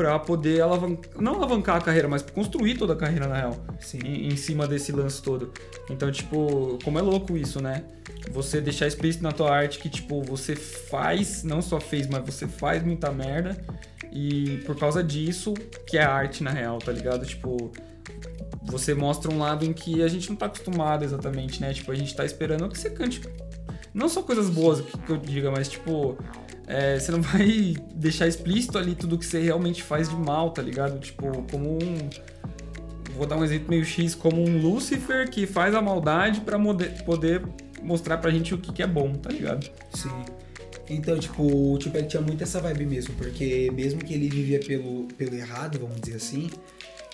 [0.00, 3.56] pra poder alavancar, não alavancar a carreira, mas construir toda a carreira na real.
[3.80, 3.98] Sim.
[4.02, 5.52] Em, em cima desse lance todo.
[5.90, 7.84] Então, tipo, como é louco isso, né?
[8.30, 12.48] Você deixar explícito na tua arte que, tipo, você faz, não só fez, mas você
[12.48, 13.62] faz muita merda.
[14.10, 15.52] E por causa disso,
[15.86, 17.26] que é arte na real, tá ligado?
[17.26, 17.70] Tipo,
[18.62, 21.74] você mostra um lado em que a gente não tá acostumado exatamente, né?
[21.74, 23.20] Tipo, a gente tá esperando que você cante.
[23.92, 26.16] Não só coisas boas que que eu diga, mas tipo.
[26.70, 30.62] É, você não vai deixar explícito ali tudo que você realmente faz de mal, tá
[30.62, 31.00] ligado?
[31.00, 32.08] Tipo, como um.
[33.16, 37.42] Vou dar um exemplo meio X, como um Lúcifer que faz a maldade mode- poder
[37.82, 39.68] mostrar pra gente o que, que é bom, tá ligado?
[39.92, 40.24] Sim.
[40.88, 45.04] Então, tipo, o Tupac tinha muito essa vibe mesmo, porque mesmo que ele vivia pelo,
[45.18, 46.50] pelo errado, vamos dizer assim,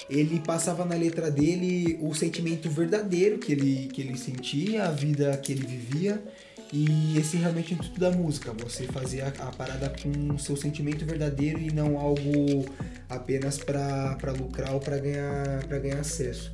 [0.09, 5.37] ele passava na letra dele o sentimento verdadeiro que ele, que ele sentia, a vida
[5.39, 6.23] que ele vivia,
[6.73, 10.39] e esse realmente é o intuito da música, você fazer a, a parada com o
[10.39, 12.65] seu sentimento verdadeiro e não algo
[13.09, 16.53] apenas pra lucrar ou pra ganhar, ganhar acesso.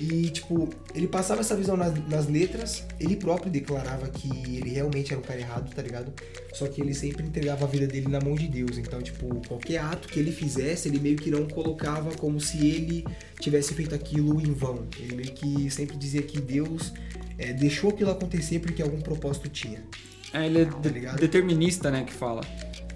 [0.00, 5.12] E, tipo, ele passava essa visão nas, nas letras, ele próprio declarava que ele realmente
[5.12, 6.12] era um cara errado, tá ligado?
[6.54, 8.78] Só que ele sempre entregava a vida dele na mão de Deus.
[8.78, 13.04] Então, tipo, qualquer ato que ele fizesse, ele meio que não colocava como se ele
[13.38, 14.86] tivesse feito aquilo em vão.
[14.98, 16.92] Ele meio que sempre dizia que Deus
[17.38, 19.82] é, deixou aquilo acontecer porque algum propósito tinha.
[20.32, 21.18] É, ele é de- ligado?
[21.20, 22.40] determinista, né, que fala.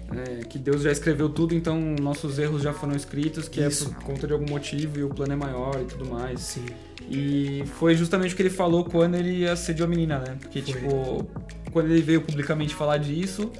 [0.09, 3.89] É, que Deus já escreveu tudo, então nossos erros já foram escritos, que Isso.
[3.89, 6.39] é por conta de algum motivo e o plano é maior e tudo mais.
[6.39, 6.65] Sim.
[7.09, 10.37] E foi justamente o que ele falou quando ele assediou a menina, né?
[10.39, 10.73] Porque, Foi.
[10.73, 11.27] tipo,
[11.71, 13.51] quando ele veio publicamente falar disso,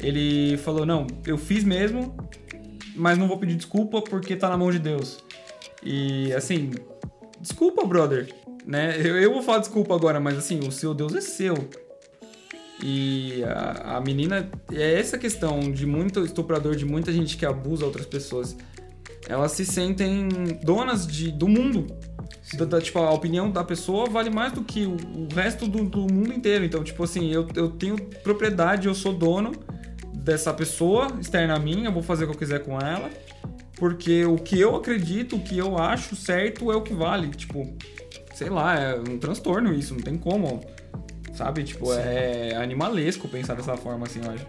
[0.00, 2.14] ele falou: Não, eu fiz mesmo,
[2.94, 5.22] mas não vou pedir desculpa porque tá na mão de Deus.
[5.82, 6.70] E, assim,
[7.40, 8.32] desculpa, brother,
[8.66, 8.96] né?
[8.98, 11.54] Eu, eu vou falar desculpa agora, mas, assim, o seu Deus é seu.
[12.82, 17.84] E a, a menina, é essa questão de muito estuprador, de muita gente que abusa
[17.84, 18.56] outras pessoas.
[19.28, 20.28] Elas se sentem
[20.62, 21.86] donas de, do mundo.
[22.56, 25.84] Da- da- tipo, a opinião da pessoa vale mais do que o, o resto do,
[25.84, 26.64] do mundo inteiro.
[26.64, 29.52] Então, tipo assim, eu, eu tenho propriedade, eu sou dono
[30.14, 33.10] dessa pessoa externa a mim, eu vou fazer o que eu quiser com ela.
[33.76, 37.28] Porque o que eu acredito, o que eu acho certo é o que vale.
[37.28, 37.72] Tipo,
[38.34, 40.60] sei lá, é um transtorno isso, não tem como.
[41.40, 41.64] Sabe?
[41.64, 42.00] Tipo, Sim.
[42.00, 44.46] é animalesco pensar dessa forma assim, eu acho.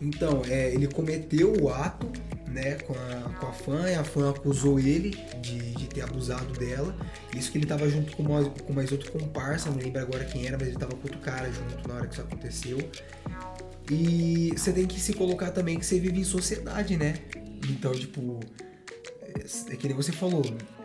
[0.00, 2.06] Então, é, ele cometeu o ato,
[2.46, 6.52] né, com a, com a fã, e a fã acusou ele de, de ter abusado
[6.52, 6.94] dela.
[7.36, 10.46] Isso que ele tava junto com mais, com mais outro comparsa, não lembro agora quem
[10.46, 12.78] era, mas ele tava com outro cara junto na hora que isso aconteceu.
[13.90, 17.14] E você tem que se colocar também que você vive em sociedade, né?
[17.68, 18.38] Então, tipo,
[19.22, 20.44] é, é que nem você falou,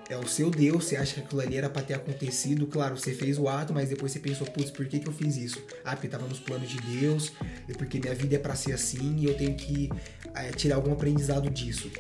[0.10, 3.14] é o seu Deus, você acha que aquilo ali era pra ter acontecido, claro, você
[3.14, 5.62] fez o ato, mas depois você pensou, putz, por que, que eu fiz isso?
[5.84, 7.34] Ah, porque tava nos planos de Deus,
[7.68, 9.90] e porque minha vida é pra ser assim e eu tenho que
[10.34, 11.92] é, tirar algum aprendizado disso.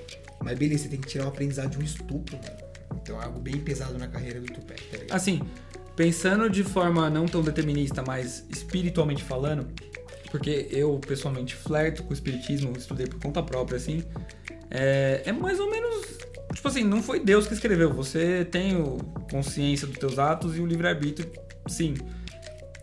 [0.41, 2.67] Mas beleza, você tem que tirar um aprendizado de um estupro, mano.
[3.01, 5.15] Então é algo bem pesado na carreira do Tupac, tá ligado?
[5.15, 5.41] Assim,
[5.95, 9.67] pensando de forma não tão determinista, mas espiritualmente falando,
[10.31, 14.03] porque eu pessoalmente flerto com o espiritismo, estudei por conta própria, assim,
[14.69, 16.17] é, é mais ou menos.
[16.53, 17.93] Tipo assim, não foi Deus que escreveu.
[17.93, 18.97] Você tem o-
[19.31, 21.29] consciência dos teus atos e o livre-arbítrio,
[21.67, 21.93] sim.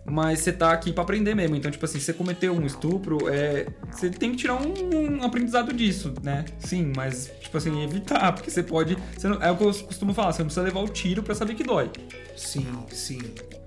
[0.06, 1.56] Mas você tá aqui pra aprender mesmo.
[1.56, 5.72] Então, tipo assim, você cometeu um estupro, é, você tem que tirar um, um aprendizado
[5.72, 6.44] disso, né?
[6.58, 8.98] Sim, mas, tipo assim, evitar, porque você pode.
[9.16, 11.34] você não- é o que eu costumo falar, você não precisa levar o tiro pra
[11.34, 11.90] saber que dói.
[12.36, 13.18] Sim, sim.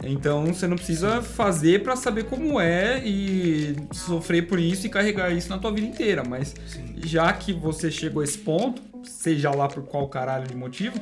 [0.04, 5.32] Então você não precisa fazer pra saber como é e sofrer por isso e carregar
[5.34, 6.24] isso na tua vida inteira.
[6.24, 6.98] Mas Sim.
[7.04, 11.00] já que você chegou a esse ponto, seja lá por qual caralho de motivo,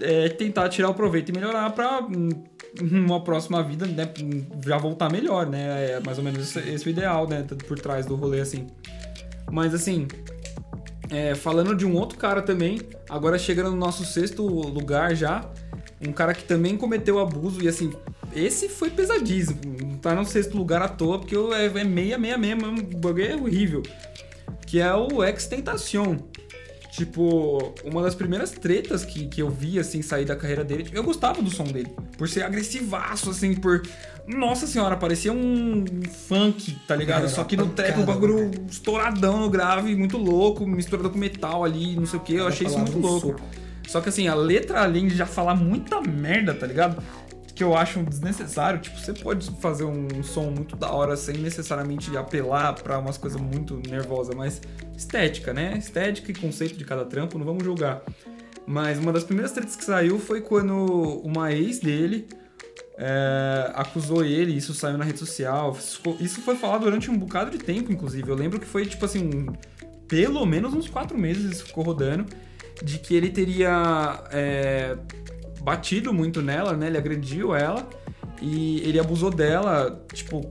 [0.00, 2.30] é tentar tirar o proveito e melhorar pra hum,
[2.80, 4.08] uma próxima vida, né,
[4.64, 5.92] já voltar melhor, né?
[5.92, 8.66] É mais ou menos esse, o ideal, né, por trás do rolê assim.
[9.50, 10.08] Mas assim,
[11.10, 15.48] é, falando de um outro cara também, agora chegando no nosso sexto lugar já,
[16.06, 17.92] um cara que também cometeu abuso e assim,
[18.34, 19.60] esse foi pesadíssimo.
[20.02, 23.82] Tá no sexto lugar à toa, porque é, é meia, meia o bagulho é horrível.
[24.66, 26.16] Que é o Ex-Tentacion.
[26.94, 31.02] Tipo, uma das primeiras tretas que, que eu vi, assim, sair da carreira dele, eu
[31.02, 31.92] gostava do som dele.
[32.16, 33.82] Por ser agressivaço, assim, por...
[34.28, 35.84] Nossa senhora, parecia um
[36.28, 37.28] funk, tá ligado?
[37.28, 41.96] Só que no trap, o bagulho estouradão no grave, muito louco, misturado com metal ali,
[41.96, 42.34] não sei o que.
[42.34, 43.40] Eu achei isso muito louco.
[43.88, 47.02] Só que assim, a letra, além de já falar muita merda, tá ligado?
[47.54, 48.80] Que eu acho desnecessário.
[48.80, 53.40] Tipo, você pode fazer um som muito da hora sem necessariamente apelar pra umas coisas
[53.40, 54.60] muito nervosas, mas
[54.96, 55.76] estética, né?
[55.78, 58.02] Estética e conceito de cada trampo, não vamos julgar.
[58.66, 60.74] Mas uma das primeiras tretas que saiu foi quando
[61.22, 62.26] uma ex dele
[62.96, 65.76] é, acusou ele, isso saiu na rede social.
[66.20, 68.28] Isso foi falado durante um bocado de tempo, inclusive.
[68.28, 69.52] Eu lembro que foi, tipo assim, um-
[70.08, 72.26] pelo menos uns quatro meses isso ficou rodando,
[72.82, 74.96] de que ele teria é,
[75.64, 76.88] batido muito nela, né?
[76.88, 77.88] Ele agrediu ela
[78.40, 80.42] e ele abusou dela, tipo,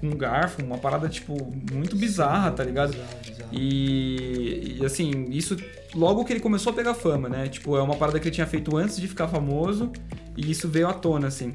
[0.00, 1.36] com um garfo, uma parada, tipo,
[1.70, 2.92] muito bizarra, tá ligado?
[2.92, 3.50] Bizarro, bizarro.
[3.52, 5.56] E, e, assim, isso
[5.94, 7.48] logo que ele começou a pegar fama, né?
[7.48, 9.92] Tipo, é uma parada que ele tinha feito antes de ficar famoso
[10.36, 11.54] e isso veio à tona, assim.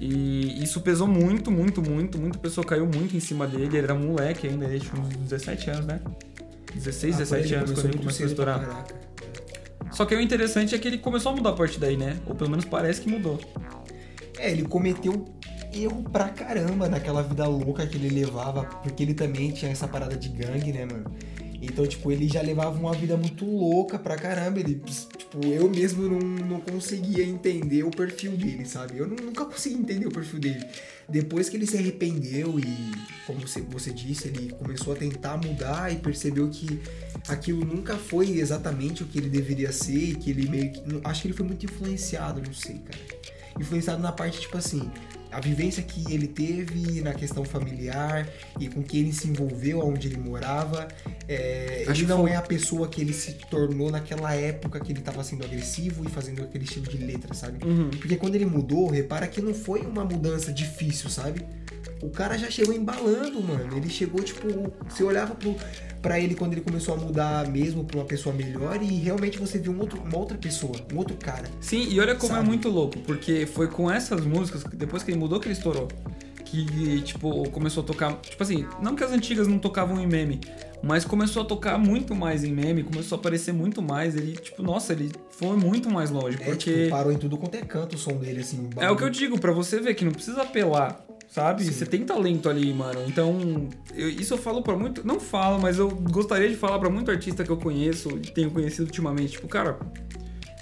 [0.00, 3.76] E isso pesou muito, muito, muito, muita pessoa caiu muito em cima dele.
[3.76, 6.00] Ele era moleque ainda, ele tinha uns 17 anos, né?
[6.74, 8.84] 16, Ah, por 17 ele anos quando ele muito começou a estourar.
[9.92, 12.18] Só que o interessante é que ele começou a mudar a partir daí, né?
[12.26, 13.38] Ou pelo menos parece que mudou.
[14.38, 15.26] É, ele cometeu
[15.72, 20.16] erro pra caramba naquela vida louca que ele levava, porque ele também tinha essa parada
[20.16, 21.04] de gangue, né, mano?
[21.64, 24.58] Então, tipo, ele já levava uma vida muito louca pra caramba.
[24.58, 24.82] Ele,
[25.16, 28.98] tipo, eu mesmo não, não conseguia entender o perfil dele, sabe?
[28.98, 30.64] Eu nu- nunca consegui entender o perfil dele.
[31.08, 32.90] Depois que ele se arrependeu e,
[33.26, 36.80] como você, você disse, ele começou a tentar mudar e percebeu que
[37.28, 40.82] aquilo nunca foi exatamente o que ele deveria ser e que ele meio que.
[41.04, 43.22] Acho que ele foi muito influenciado, não sei, cara
[43.60, 44.90] influenciado na parte, tipo assim,
[45.32, 48.28] a vivência que ele teve na questão familiar
[48.60, 50.86] e com que ele se envolveu, onde ele morava.
[51.28, 55.00] É, ele não foi- é a pessoa que ele se tornou naquela época que ele
[55.00, 57.58] tava sendo agressivo e fazendo aquele estilo de letra, sabe?
[57.98, 61.44] Porque quando ele mudou, repara que não foi uma mudança difícil, sabe?
[62.02, 63.76] O cara já chegou embalando, mano.
[63.76, 65.54] Ele chegou, tipo, você olhava pro,
[66.02, 69.56] pra ele quando ele começou a mudar mesmo pra uma pessoa melhor e realmente você
[69.58, 71.44] viu um outro- uma outra pessoa, um outro cara.
[71.60, 72.48] Sim, e olha como é Sabe?
[72.48, 75.88] muito louco, porque foi com essas músicas, que depois que ele mudou, que ele estourou.
[76.44, 78.12] Que, tipo, começou a tocar.
[78.20, 80.38] Tipo assim, não que as antigas não tocavam em meme,
[80.82, 84.14] mas começou a tocar muito mais em meme, começou a aparecer muito mais.
[84.14, 86.36] Ele, tipo, nossa, ele foi muito mais longe.
[86.42, 86.74] É, porque.
[86.84, 88.68] tipo, parou em tudo quanto é canto o som dele, assim.
[88.76, 91.02] É o que eu digo, pra você ver que não precisa apelar,
[91.32, 91.64] sabe?
[91.64, 91.72] Sim.
[91.72, 93.00] Você tem talento ali, mano.
[93.08, 95.06] Então, eu- isso eu falo pra muito.
[95.06, 98.50] Não falo, mas eu gostaria de falar pra muito artista que eu conheço e tenho
[98.50, 99.32] conhecido ultimamente.
[99.32, 99.78] Tipo, cara,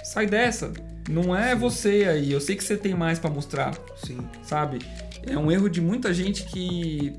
[0.04, 0.72] sai dessa.
[1.08, 2.30] Não é você aí.
[2.30, 4.18] Eu sei que você tem mais pra mostrar, Sim.
[4.42, 4.78] sabe?
[5.26, 7.12] É um erro de muita gente que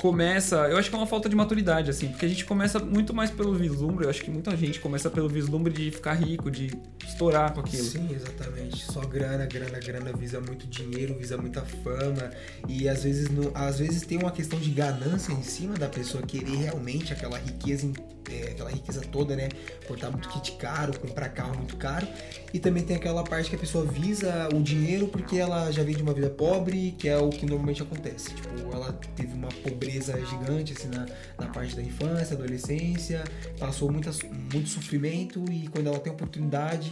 [0.00, 0.56] começa.
[0.68, 3.30] Eu acho que é uma falta de maturidade, assim, porque a gente começa muito mais
[3.30, 4.04] pelo vislumbre.
[4.06, 6.70] Eu acho que muita gente começa pelo vislumbre de ficar rico, de
[7.06, 7.84] estourar com aquilo.
[7.84, 8.84] Sim, exatamente.
[8.84, 12.30] Só grana, grana, grana, visa muito dinheiro, visa muita fama.
[12.66, 16.56] E às vezes, às vezes tem uma questão de ganância em cima da pessoa querer
[16.56, 17.92] realmente aquela riqueza, em-
[18.30, 19.48] é, aquela riqueza toda, né?
[19.86, 22.06] Portar muito kit caro, comprar carro muito caro.
[22.52, 25.94] E também tem aquela parte que a pessoa visa o dinheiro porque ela já vem
[25.94, 28.34] de uma vida pobre, que é o que normalmente acontece.
[28.34, 31.06] Tipo, ela teve uma pobreza gigante assim, na,
[31.38, 33.24] na parte da infância, adolescência,
[33.58, 34.20] passou muitas,
[34.52, 36.90] muito sofrimento e quando ela tem oportunidade,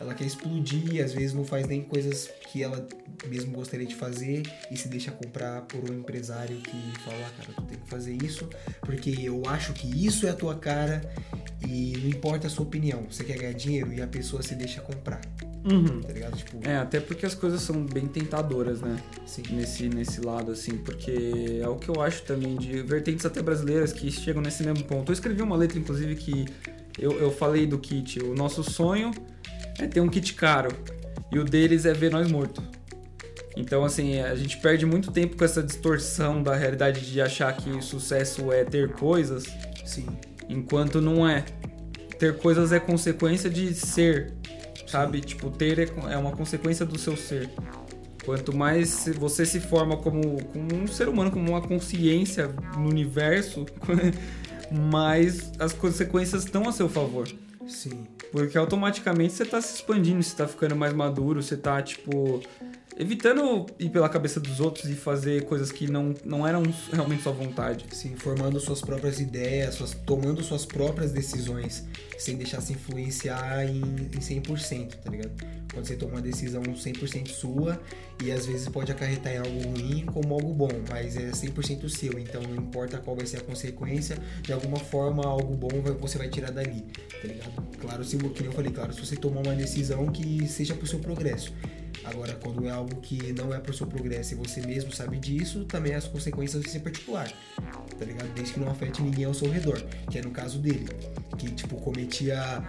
[0.00, 2.86] ela quer explodir, às vezes não faz nem coisas que ela
[3.28, 7.52] mesmo gostaria de fazer e se deixa comprar por um empresário que fala, ah, cara,
[7.56, 8.48] tu tem que fazer isso
[8.80, 11.00] porque eu acho que isso é a tua cara
[11.66, 14.80] e não importa a sua opinião, você quer ganhar dinheiro e a pessoa se deixa
[14.80, 15.20] comprar,
[15.64, 16.02] Uhum.
[16.02, 16.36] tá ligado?
[16.36, 18.98] Tipo, É, até porque as coisas são bem tentadoras, né?
[19.24, 19.42] sim.
[19.50, 23.90] Nesse, nesse lado, assim, porque é o que eu acho também de vertentes até brasileiras
[23.90, 25.10] que chegam nesse mesmo ponto.
[25.10, 26.44] Eu escrevi uma letra, inclusive, que
[26.98, 28.20] eu, eu falei do kit.
[28.22, 29.10] O nosso sonho
[29.78, 30.68] é ter um kit caro
[31.32, 32.62] e o deles é ver nós morto.
[33.56, 37.70] Então, assim, a gente perde muito tempo com essa distorção da realidade de achar que
[37.70, 39.44] o sucesso é ter coisas,
[39.84, 40.06] Sim.
[40.48, 41.44] enquanto não é.
[42.18, 44.32] Ter coisas é consequência de ser,
[44.86, 45.20] sabe?
[45.20, 47.48] Tipo, ter é é uma consequência do seu ser.
[48.24, 53.66] Quanto mais você se forma como, como um ser humano, como uma consciência no universo,
[54.72, 57.28] mais as consequências estão a seu favor.
[57.66, 58.04] Sim.
[58.32, 62.42] Porque automaticamente você tá se expandindo, você tá ficando mais maduro, você tá, tipo,
[62.96, 67.32] evitando ir pela cabeça dos outros e fazer coisas que não, não eram realmente sua
[67.32, 67.84] vontade.
[67.92, 71.84] Sim, formando suas próprias ideias, suas- tomando suas próprias decisões,
[72.18, 75.32] sem deixar se influenciar em, em 100%, tá ligado?
[75.72, 77.80] Quando você toma uma decisão 100% sua
[78.22, 82.16] e às vezes pode acarretar em algo ruim como algo bom, mas é 100% seu,
[82.16, 86.28] então não importa qual vai ser a consequência, de alguma forma algo bom você vai
[86.28, 86.84] tirar dali,
[87.20, 87.64] tá ligado?
[87.80, 91.00] Claro, se, que eu falei, claro, se você tomar uma decisão que seja pro seu
[91.00, 91.52] progresso.
[92.04, 95.64] Agora, quando é algo que não é pro seu progresso e você mesmo sabe disso,
[95.64, 97.32] também as consequências vão ser particular,
[97.98, 98.32] tá ligado?
[98.34, 100.86] Desde que não afete ninguém ao seu redor, que é no caso dele,
[101.38, 102.62] que tipo cometia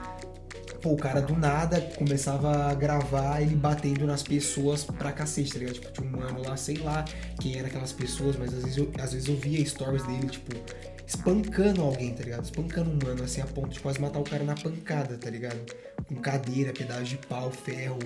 [0.81, 5.59] Pô, o cara do nada começava a gravar ele batendo nas pessoas pra cacete, tá
[5.59, 5.73] ligado?
[5.75, 7.03] Tipo, tinha um mano lá, sei lá
[7.41, 10.51] quem era aquelas pessoas, mas às vezes eu, às vezes eu via stories dele, tipo,
[11.07, 12.43] espancando alguém, tá ligado?
[12.43, 15.59] Espancando um mano, assim, a ponto de quase matar o cara na pancada, tá ligado?
[16.07, 17.99] Com cadeira, pedaço de pau, ferro.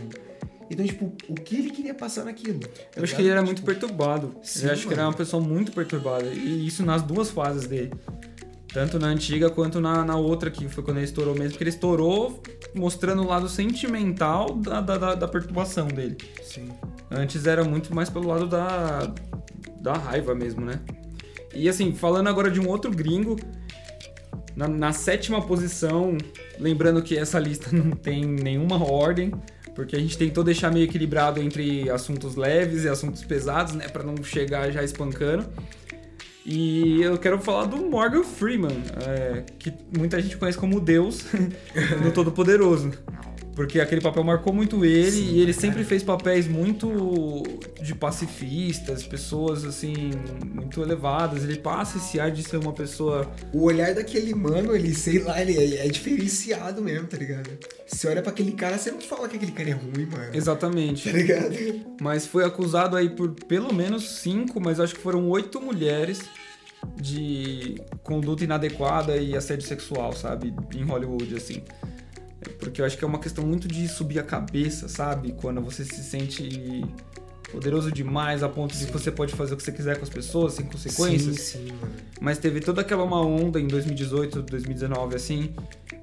[0.69, 2.59] Então, tipo, o que ele queria passar naquilo?
[2.59, 4.35] tá Eu acho que ele era muito Tipo, perturbado.
[4.43, 5.11] sim, eu acho que ele era mano.
[5.13, 6.25] uma pessoa muito perturbada.
[6.27, 7.91] E isso nas duas fases dele.
[8.71, 11.49] Tanto na antiga quanto na, na outra, que foi quando ele estourou mesmo.
[11.51, 12.41] Porque ele estourou
[12.75, 16.17] mostrando o lado sentimental da, da, da- da perturbação dele.
[16.43, 16.69] Sim.
[17.09, 19.11] Antes era muito mais pelo lado da,
[19.81, 20.79] da raiva mesmo, né?
[21.51, 23.37] E assim, falando agora de um outro gringo,
[24.55, 26.15] na, na sétima posição,
[26.59, 29.31] lembrando que essa lista não tem nenhuma ordem,
[29.79, 33.87] porque a gente tentou deixar meio equilibrado entre assuntos leves e assuntos pesados, né?
[33.87, 35.45] Pra não chegar já espancando.
[36.45, 41.27] E eu quero falar do Morgan Freeman, é, que muita gente conhece como Deus
[42.03, 42.91] do Todo-Poderoso.
[43.59, 45.67] Porque aquele papel marcou muito ele Sim, e ele cara.
[45.67, 47.43] sempre fez papéis muito
[47.81, 50.11] de pacifistas, pessoas assim,
[50.55, 51.43] muito elevadas.
[51.43, 53.29] Ele passa esse ar de ser uma pessoa.
[53.51, 57.49] O olhar daquele mano, ele, sei lá, ele é, é diferenciado mesmo, tá ligado?
[57.85, 60.33] Você olha pra aquele cara, você não fala que aquele cara é ruim, mano.
[60.33, 61.11] Exatamente.
[61.11, 61.53] Tá ligado?
[61.99, 66.21] Mas foi acusado aí por pelo menos cinco, mas acho que foram oito mulheres
[66.95, 70.53] de conduta inadequada e assédio sexual, sabe?
[70.73, 71.61] Em Hollywood, assim.
[72.59, 75.33] Porque eu acho que é uma questão muito de subir a cabeça, sabe?
[75.33, 76.83] Quando você se sente
[77.51, 80.09] poderoso demais a ponto de que você pode fazer o que você quiser com as
[80.09, 81.39] pessoas sem consequências.
[81.39, 81.93] Sim, sim, mano.
[82.21, 85.53] Mas teve toda aquela uma onda em 2018, 2019, assim,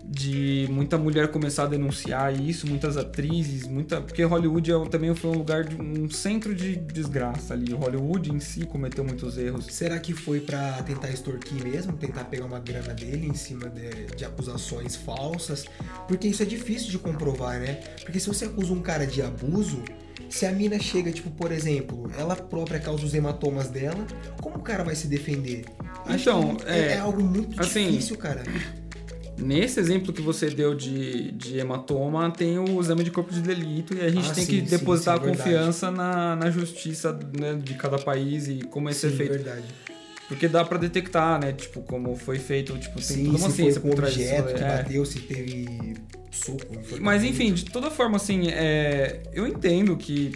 [0.09, 4.01] de muita mulher começar a denunciar isso, muitas atrizes, muita.
[4.01, 7.73] Porque Hollywood é, também foi um lugar de um centro de desgraça ali.
[7.73, 9.67] Hollywood em si cometeu muitos erros.
[9.67, 11.93] Será que foi pra tentar extorquir mesmo?
[11.95, 15.65] Tentar pegar uma grana dele em cima de, de acusações falsas?
[16.07, 17.75] Porque isso é difícil de comprovar, né?
[18.03, 19.83] Porque se você acusa um cara de abuso,
[20.29, 24.07] se a mina chega, tipo, por exemplo, ela própria causa os hematomas dela,
[24.41, 25.65] como o cara vai se defender?
[26.05, 28.43] Acho Então, é, é, é algo muito assim, difícil, cara.
[29.39, 33.95] Nesse exemplo que você deu de, de hematoma, tem o exame de corpo de delito
[33.95, 37.13] e a gente Ah, tem sim, que sim, depositar sim, a confiança na, na justiça
[37.39, 39.33] né, de cada país e como esse é Sim, feito.
[39.33, 39.65] verdade.
[40.29, 41.53] Porque dá pra detectar, né?
[41.53, 44.15] Tipo, como foi feito, tipo, tem Sim, toda uma se ciência foi por com trás
[44.15, 44.33] disso.
[44.35, 44.69] objeto que é.
[44.79, 45.95] bateu, se teve
[46.33, 46.67] soco.
[47.01, 50.33] Mas enfim, de toda forma, assim, é, eu entendo que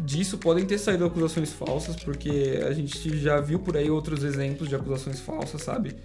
[0.00, 4.68] disso podem ter saído acusações falsas, porque a gente já viu por aí outros exemplos
[4.68, 5.96] de acusações falsas, sabe?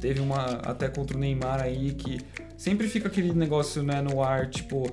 [0.00, 2.20] Teve uma até contra o Neymar aí que
[2.56, 4.90] sempre fica aquele negócio, né, no ar, tipo.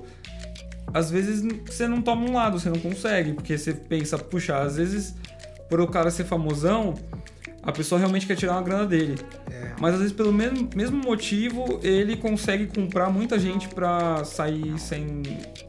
[0.92, 4.76] Às vezes você não toma um lado, você não consegue, porque você pensa, puxa, às
[4.76, 5.14] vezes
[5.68, 6.94] por o cara ser famosão,
[7.62, 9.16] a pessoa realmente quer tirar uma grana dele.
[9.50, 9.72] É.
[9.80, 15.22] Mas às vezes pelo mesmo, mesmo motivo ele consegue comprar muita gente pra sair sem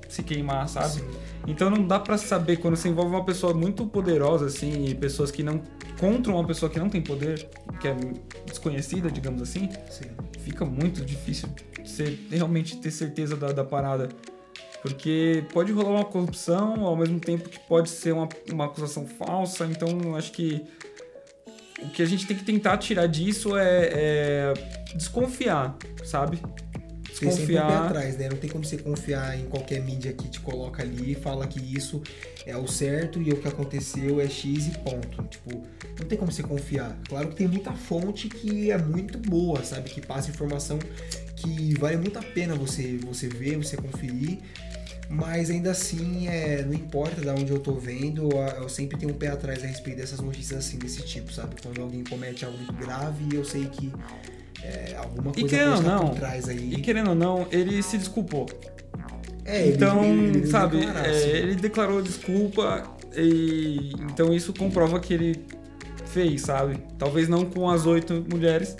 [0.07, 0.95] se queimar, sabe?
[0.95, 1.09] Sim.
[1.47, 5.29] Então não dá pra saber quando você envolve uma pessoa muito poderosa assim, e pessoas
[5.31, 5.61] que não
[5.99, 7.47] contra uma pessoa que não tem poder,
[7.79, 7.95] que é
[8.45, 10.05] desconhecida, digamos assim, Sim.
[10.39, 11.49] fica muito difícil
[11.83, 14.09] você realmente ter certeza da, da parada.
[14.81, 19.65] Porque pode rolar uma corrupção ao mesmo tempo que pode ser uma, uma acusação falsa,
[19.65, 20.63] então acho que
[21.81, 24.53] o que a gente tem que tentar tirar disso é, é
[24.95, 26.39] desconfiar, sabe?
[27.19, 27.85] Tem sempre um pé Desconfiar.
[27.85, 28.29] atrás, né?
[28.29, 31.59] Não tem como você confiar em qualquer mídia que te coloca ali e fala que
[31.59, 32.01] isso
[32.45, 35.23] é o certo e o que aconteceu é X e ponto.
[35.23, 35.63] Tipo,
[35.99, 36.97] não tem como você confiar.
[37.07, 39.89] Claro que tem muita fonte que é muito boa, sabe?
[39.89, 40.77] Que passa informação
[41.35, 44.39] que vale muito a pena você, você ver, você conferir.
[45.07, 49.15] Mas ainda assim, é, não importa de onde eu tô vendo, eu- sempre tenho um
[49.15, 51.55] pé atrás a respeito dessas notícias assim, desse tipo, sabe?
[51.61, 53.93] Quando alguém comete algo grave, eu sei que
[54.63, 56.73] é, alguma E coisa querendo ou estar não, por trás aí.
[56.73, 58.45] E querendo ou não, ele se desculpou.
[59.43, 61.29] É, então, ele- ele sabe, declarar, é, assim.
[61.29, 62.83] ele declarou desculpa
[63.15, 65.45] e então isso comprova que ele
[66.07, 66.77] fez, sabe?
[66.97, 68.75] Talvez não com as oito mulheres,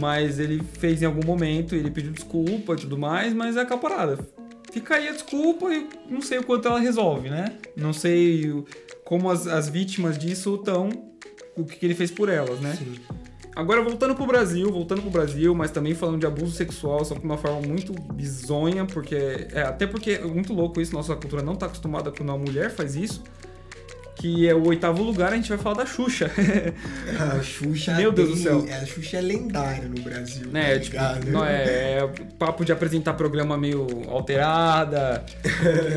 [0.00, 3.78] mas ele fez em algum momento, ele pediu desculpa e tudo mais, mas é aquela
[3.80, 4.18] parada.
[4.72, 7.52] Fica aí a desculpa e não sei o quanto ela resolve, né?
[7.76, 8.52] Não sei
[9.04, 10.88] como as, as vítimas disso estão,
[11.56, 12.74] o que, que ele fez por elas, né?
[12.76, 12.94] Sim.
[13.56, 17.20] Agora, voltando pro Brasil, voltando pro Brasil, mas também falando de abuso sexual, só que
[17.20, 19.16] de uma forma muito bizonha, porque.
[19.50, 22.70] É, até porque é muito louco isso, nossa cultura não tá acostumada quando uma mulher
[22.70, 23.24] faz isso.
[24.16, 26.30] Que é o oitavo lugar, a gente vai falar da Xuxa.
[27.36, 28.66] A Xuxa Meu Deus tem- do céu.
[28.82, 30.48] A Xuxa é lendária no Brasil.
[30.48, 30.74] né?
[30.74, 31.30] tá tipo, ligado?
[31.30, 35.24] não é, é papo de apresentar programa meio alterada.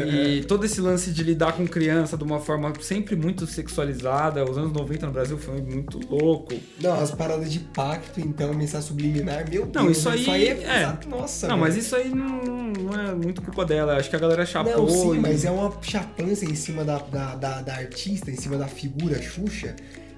[0.05, 4.43] e todo esse lance de lidar com criança de uma forma sempre muito sexualizada.
[4.43, 6.53] Os anos 90 no Brasil foi muito louco.
[6.81, 9.97] Não, as paradas de pacto, então, mensagem subliminar, meu Não, Deus.
[9.97, 10.51] isso aí- é.
[10.63, 10.97] é.
[11.07, 11.67] Nossa, não, velho.
[11.67, 13.95] mas isso aí não, não é muito culpa dela.
[13.97, 14.73] Acho que a galera chapou.
[14.77, 18.35] Não, sim, e- mas é uma chapança em cima da, da, da, da artista, em
[18.35, 19.75] cima da figura Xuxa,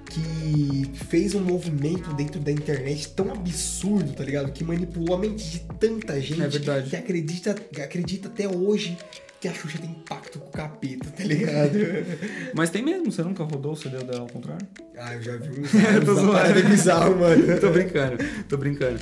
[0.09, 4.51] que fez um movimento dentro da internet tão absurdo, tá ligado?
[4.51, 6.89] Que manipulou a mente de tanta gente É verdade.
[6.89, 8.97] que acredita, acredita até hoje
[9.39, 11.71] que a Xuxa tem pacto com o capeta, tá ligado?
[12.53, 14.67] Mas tem mesmo, você nunca rodou o CD dela ao contrário?
[14.97, 15.61] ah, eu já vi
[16.05, 16.31] Tô zoando.
[16.33, 17.43] parada bizarro, mano.
[17.59, 18.17] tô brincando,
[18.47, 18.99] tô brincando.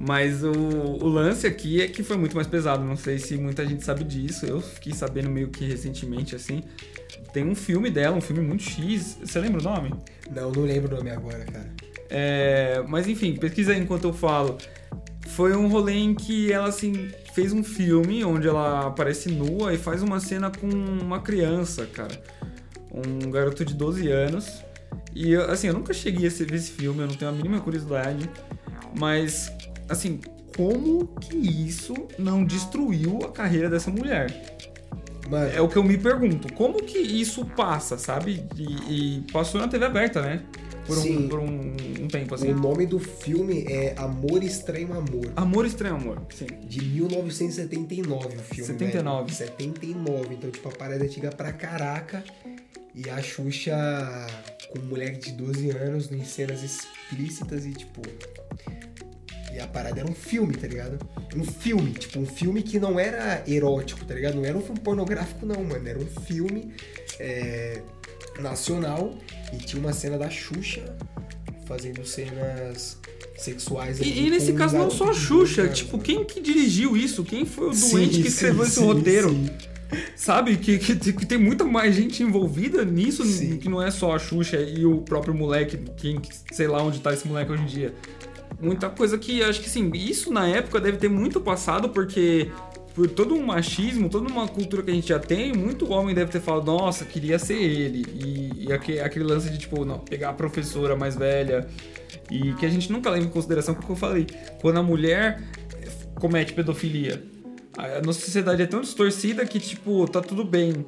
[0.00, 2.84] Mas o, o lance aqui é que foi muito mais pesado.
[2.84, 4.44] Não sei se muita gente sabe disso.
[4.44, 6.62] Eu fiquei sabendo meio que recentemente, assim.
[7.32, 9.18] Tem um filme dela, um filme muito X.
[9.22, 9.92] Você lembra o nome?
[10.30, 11.70] Não, não lembro o nome agora, cara.
[12.10, 14.58] É, mas enfim, pesquisa aí enquanto eu falo.
[15.28, 19.78] Foi um rolê em que ela assim fez um filme onde ela aparece nua e
[19.78, 22.20] faz uma cena com uma criança, cara.
[22.92, 24.64] Um garoto de 12 anos.
[25.14, 28.28] E assim, eu nunca cheguei a ver esse filme, eu não tenho a mínima curiosidade.
[28.98, 29.52] Mas,
[29.88, 30.20] assim,
[30.56, 34.56] como que isso não destruiu a carreira dessa mulher?
[35.28, 36.52] Mano, É o que eu me pergunto.
[36.54, 38.46] Como que isso passa, sabe?
[38.56, 40.42] E, e passou na TV aberta, né?
[40.86, 41.28] Por, um, Sim.
[41.28, 42.50] por um, um tempo, assim.
[42.50, 45.30] o nome do filme é Amor Estranho Amor.
[45.36, 46.46] Amor Estranho Amor, sim.
[46.64, 48.64] De 1979 o filme.
[48.64, 49.24] 79.
[49.24, 49.36] Velho.
[49.36, 50.34] 79.
[50.34, 52.24] Então, tipo, a parada é antiga pra caraca.
[52.94, 53.76] E a Xuxa
[54.70, 58.00] com um moleque de 12 anos em cenas explícitas e, tipo.
[59.54, 60.98] E a parada era um filme, tá ligado?
[61.36, 64.34] Um filme, tipo, um filme que não era erótico, tá ligado?
[64.34, 65.88] Não era um filme pornográfico, não, mano.
[65.88, 66.72] Era um filme
[67.18, 67.80] é,
[68.38, 69.16] nacional
[69.52, 70.96] e tinha uma cena da Xuxa
[71.66, 72.98] fazendo cenas
[73.36, 74.00] sexuais.
[74.00, 76.02] E, e nesse caso não só a Xuxa, 12 anos, tipo, mano.
[76.02, 77.24] quem que dirigiu isso?
[77.24, 79.30] Quem foi o Sim, doente que sim, escreveu esse sim, roteiro?
[79.30, 79.48] sim.
[80.14, 80.56] Sabe?
[80.58, 83.56] Que, que, que tem muita mais gente envolvida nisso, Sim.
[83.56, 86.20] que não é só a Xuxa e o próprio moleque, quem,
[86.52, 87.94] sei lá onde tá esse moleque hoje em dia.
[88.60, 92.50] Muita coisa que acho que sim, isso na época deve ter muito passado, porque
[92.94, 96.32] por todo um machismo, toda uma cultura que a gente já tem, muito homem deve
[96.32, 98.04] ter falado, nossa, queria ser ele.
[98.12, 101.68] E, e aque- aquele lance de, tipo, não, pegar a professora mais velha.
[102.28, 104.26] E que a gente nunca leva em consideração que é o que eu falei.
[104.60, 105.40] Quando a mulher
[106.16, 107.22] comete pedofilia,
[107.76, 110.84] a nossa sociedade é tão distorcida que, tipo, tá tudo bem.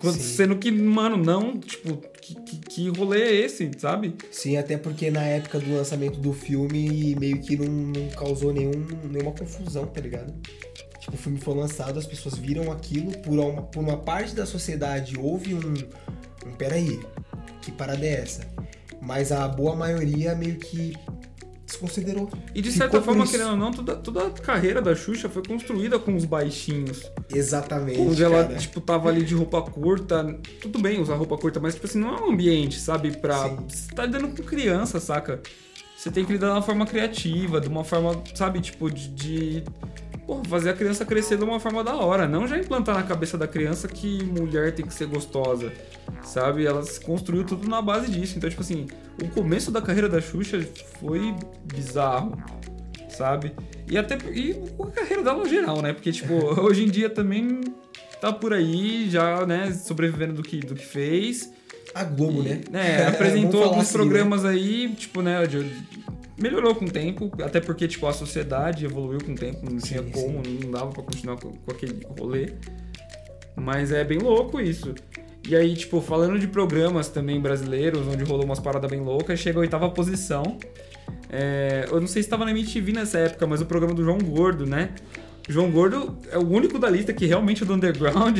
[0.00, 0.20] Quando-.
[0.20, 4.14] Sendo que, mano, não, tipo, que, que, que rolê é esse, sabe?
[4.30, 8.72] Sim, até porque na época do lançamento do filme meio que não, não causou nenhum,
[9.10, 10.32] nenhuma confusão, tá ligado?
[11.00, 14.46] Tipo, o filme foi lançado, as pessoas viram aquilo, por uma, por uma parte da
[14.46, 15.74] sociedade houve um,
[16.46, 16.98] um peraí,
[17.60, 18.46] que parada é essa?
[19.02, 20.94] Mas a boa maioria meio que
[21.64, 22.28] desconsiderou.
[22.54, 25.98] E de certa forma, querendo ou não, toda, toda a carreira da Xuxa foi construída
[25.98, 27.10] com os baixinhos.
[27.32, 28.58] Exatamente, Onde ela, cara.
[28.58, 30.38] tipo, tava ali de roupa curta.
[30.60, 33.16] Tudo bem usar roupa curta, mas, tipo assim, não é um ambiente, sabe?
[33.16, 33.48] Pra.
[33.48, 33.56] Sim.
[33.68, 35.40] Você tá lidando com criança, saca?
[35.96, 39.08] Você tem que lidar de uma forma criativa, de uma forma, sabe, tipo, de.
[39.08, 39.64] de
[40.26, 42.26] porra, fazer a criança crescer de uma forma da hora.
[42.26, 45.72] Não já implantar na cabeça da criança que mulher tem que ser gostosa,
[46.22, 46.66] sabe?
[46.66, 48.36] Ela se construiu tudo na base disso.
[48.36, 48.86] Então, tipo assim,
[49.22, 50.66] o começo da carreira da Xuxa
[51.00, 52.36] foi bizarro,
[53.08, 53.54] sabe?
[53.88, 55.92] E até e a carreira dela no geral, né?
[55.92, 57.60] Porque, tipo, hoje em dia também
[58.20, 61.52] tá por aí, já, né, sobrevivendo do que, do que fez.
[61.94, 62.60] A Globo, E, né?
[62.72, 65.70] É, apresentou alguns assim, programas aí, tipo, né, de-
[66.40, 70.02] melhorou com o tempo, até porque, tipo, a sociedade evoluiu com o tempo, não tinha
[70.02, 72.52] Sim, como, não dava pra continuar com, com aquele rolê.
[73.56, 74.94] Mas é bem louco isso.
[75.48, 79.58] E aí, tipo, falando de programas também brasileiros, onde rolou umas paradas bem loucas, chega
[79.58, 80.58] a oitava posição.
[81.30, 84.18] É, eu não sei se estava na MTV nessa época, mas o programa do João
[84.18, 84.90] Gordo, né?
[85.48, 88.38] O João Gordo é o único da lista que realmente é do underground,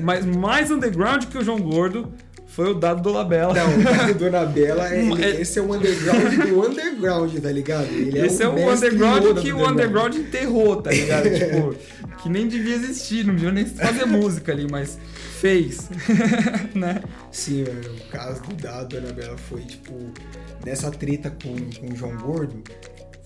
[0.00, 2.10] mas mais underground que o João Gordo
[2.50, 3.54] foi o Dado do Labella.
[3.54, 7.86] Não, o Dona Bela, é, Hum, é- esse é o underground do underground, tá ligado?
[7.92, 11.28] Ele Esse é o mestre underground Yoda que do o underground enterrou, tá ligado?
[11.30, 11.74] tipo,
[12.22, 14.98] que nem devia existir, não devia nem fazer música ali, mas
[15.40, 15.88] fez.
[16.74, 17.02] né?
[17.30, 19.94] Sim, mano, o caso do Dado da Anabela foi, tipo,
[20.66, 22.62] nessa treta com, com o João Gordo,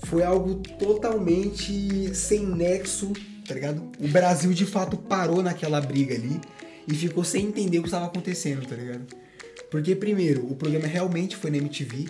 [0.04, 3.12] foi algo totalmente sem nexo,
[3.48, 3.82] tá ligado?
[3.98, 6.40] O Brasil de fato parou naquela briga ali
[6.86, 9.06] e ficou sem entender o que estava acontecendo, tá ligado?
[9.70, 12.08] Porque, primeiro, o programa realmente foi na MTV.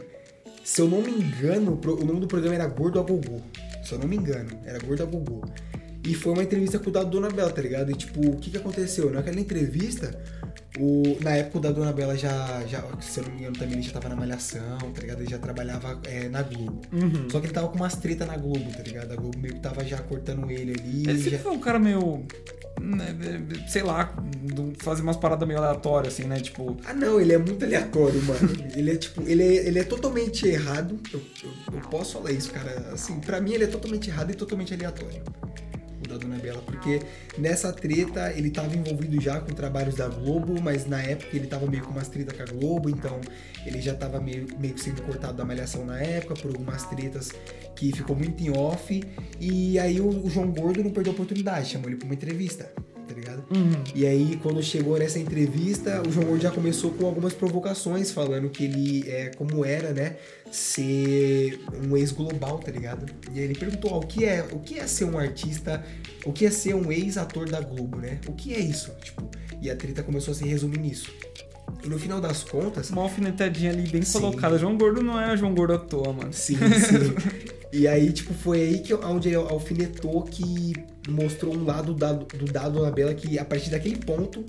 [0.64, 3.40] Se eu não me engano, o nome do programa era Gordo a Gogô.
[3.82, 5.42] Se eu não me engano, era Gordo a Gogô.
[6.06, 7.90] E foi uma entrevista com o da Dona Bela, tá ligado?
[7.90, 9.10] E tipo, o que que aconteceu?
[9.10, 10.18] Naquela entrevista,
[10.78, 13.74] o, na época o da Dona Bela já, já, se eu não me engano, também
[13.74, 15.20] ele já tava na Malhação, tá ligado?
[15.20, 16.82] Ele já trabalhava é, na Globo.
[16.92, 17.30] Uhum.
[17.30, 19.12] Só que ele tava com umas treta na Globo, tá ligado?
[19.12, 21.08] A Globo meio que tava já cortando ele ali.
[21.08, 21.24] Ele já...
[21.24, 22.26] sempre foi um cara meio.
[22.80, 23.06] né,
[23.68, 24.16] sei lá,
[24.78, 26.40] fazer umas paradas meio aleatórias, assim, né?
[26.40, 26.76] Tipo.
[26.84, 28.50] Ah não, ele é muito aleatório, mano.
[28.74, 30.98] ele é tipo, ele é, ele é totalmente errado.
[31.12, 32.90] Eu, eu, eu posso falar isso, cara.
[32.92, 35.22] Assim, pra mim ele é totalmente errado e totalmente aleatório.
[36.14, 37.00] Da Dona Bela, porque
[37.36, 41.66] nessa treta ele tava envolvido já com trabalhos da Globo, mas na época ele tava
[41.66, 43.20] meio com umas tretas com a Globo, então
[43.66, 47.32] ele já tava meio, meio que sendo cortado da malhação na época por algumas tretas
[47.74, 49.02] que ficou muito em off.
[49.40, 52.72] E aí o, o João Gordo não perdeu a oportunidade, chamou ele pra uma entrevista,
[53.06, 53.44] tá ligado?
[53.94, 58.48] E aí, quando chegou nessa entrevista, o João Gordo já começou com algumas provocações, falando
[58.48, 60.16] que ele é como era, né?
[60.50, 63.06] Ser um ex-global, tá ligado?
[63.32, 65.84] E aí ele perguntou: ó, o que é, o que é ser um artista,
[66.24, 68.20] o que é ser um ex-ator da Globo, né?
[68.28, 68.92] O que é isso?
[69.02, 69.28] Tipo,
[69.60, 71.10] e a treta começou a se resumir nisso.
[71.82, 74.20] E no final das contas, Uma alfinetadinha ali bem Sim.
[74.20, 74.58] colocada.
[74.58, 76.32] João Gordo não é João Gordo à toa, mano.
[76.32, 77.14] Sim, sim.
[77.72, 80.72] e aí, tipo, foi aí que onde ele alfinetou que
[81.08, 84.44] mostrou um lado do dado na Bela que a partir daquele ponto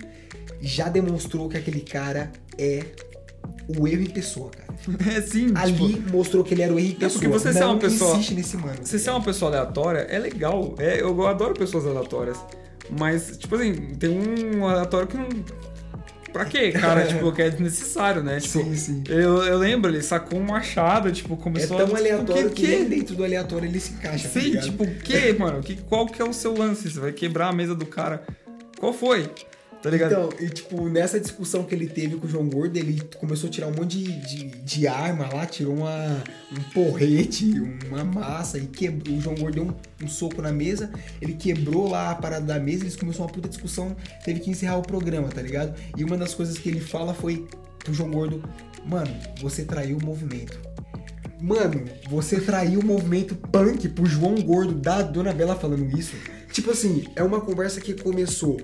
[0.61, 2.83] já demonstrou que aquele cara é
[3.77, 4.65] o erro em pessoa, cara.
[5.17, 7.11] É sim, Ali tipo, mostrou que ele era o erro em pessoa.
[7.21, 8.77] porque você Não uma pessoa- insiste nesse mano.
[8.83, 10.75] Você ser uma pessoa aleatória é legal.
[10.77, 12.37] É, eu adoro pessoas aleatórias.
[12.99, 14.09] Mas, tipo assim, tem
[14.55, 15.27] um aleatório que não.
[16.35, 17.07] Pra quê, cara?
[17.07, 18.41] tipo, que é desnecessário, né?
[18.41, 19.03] Tipo, Sim, sim.
[19.07, 21.97] Eu, eu lembro, ele sacou um machado, tipo, É começou tão a.
[21.97, 24.27] aleatório tipo, que, nem dentro do aleatório ele se encaixa.
[24.27, 24.65] tá Sim, ligado?
[24.65, 25.63] tipo, o que, mano?
[25.63, 26.91] Que, qual que é o seu lance?
[26.91, 28.21] Você vai quebrar a mesa do cara?
[28.77, 29.29] Qual foi?
[29.85, 30.11] Tá ligado?
[30.11, 33.51] Então, e tipo, nessa discussão que ele teve com o João Gordo, ele começou a
[33.51, 37.51] tirar um monte de, de, de arma lá, tirou uma, um porrete,
[37.87, 40.89] uma massa, e quebrou, o João Gordo deu um, um soco na mesa,
[41.21, 44.77] ele quebrou lá a parada da mesa, eles começaram uma puta discussão, teve que encerrar
[44.77, 45.79] o programa, tá ligado?
[45.95, 48.43] E uma das coisas que ele fala foi pro João Gordo,
[48.87, 50.59] mano, você traiu o movimento.
[51.39, 56.15] Mano, você traiu o movimento punk pro João Gordo da Dona Bela falando isso.
[56.51, 58.57] Tipo assim, é uma conversa que começou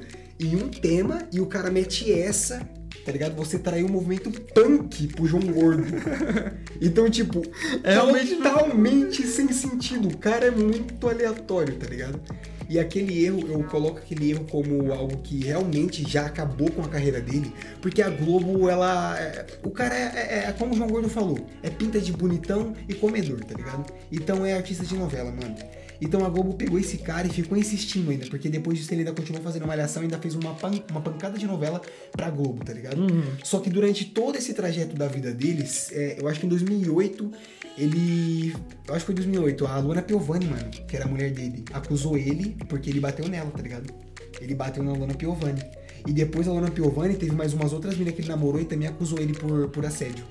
[0.45, 2.59] em um tema e o cara mete essa,
[3.05, 3.35] tá ligado?
[3.35, 5.83] Você traiu o movimento punk pro João Gordo.
[6.83, 7.43] Então, tipo,
[7.83, 7.95] É
[8.37, 10.07] totalmente sem sentido.
[10.07, 12.19] O cara é muito aleatório, tá ligado?
[12.67, 16.87] E aquele erro, eu coloco aquele erro como algo que realmente já acabou com a
[16.87, 19.15] carreira dele, porque a Globo, ela.
[19.19, 22.73] é- o cara é, é- é como o João Gordo falou, é pinta de bonitão
[22.87, 23.91] e comedor, tá ligado?
[24.11, 25.55] Então é artista de novela, mano.
[26.01, 29.13] Então a Globo pegou esse cara e ficou insistindo ainda, porque depois disso ele ainda
[29.13, 31.79] continuou fazendo malhação e ainda fez uma, pan- uma pancada de novela
[32.11, 32.97] pra Globo, tá ligado?
[33.43, 37.31] Só que durante todo esse trajeto da vida deles, é, eu acho que em 2008,
[37.77, 38.53] ele.
[38.87, 41.63] Eu acho que foi em 2008, a Luana Piovani, mano, que era a mulher dele,
[41.71, 43.93] acusou ele porque ele bateu nela, tá ligado?
[44.39, 45.61] Ele bateu na Luana Piovani.
[46.07, 48.87] E depois a Luana Piovani teve mais umas outras meninas que ele namorou e também
[48.87, 50.23] acusou ele por, por assédio.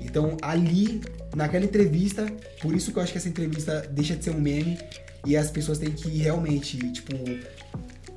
[0.00, 1.02] Então, ali,
[1.36, 2.24] naquela entrevista,
[2.62, 4.78] por isso que eu acho que essa entrevista deixa de ser um meme
[5.26, 7.12] e as pessoas têm que realmente, tipo,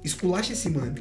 [0.04, 0.96] esculacha esse mano.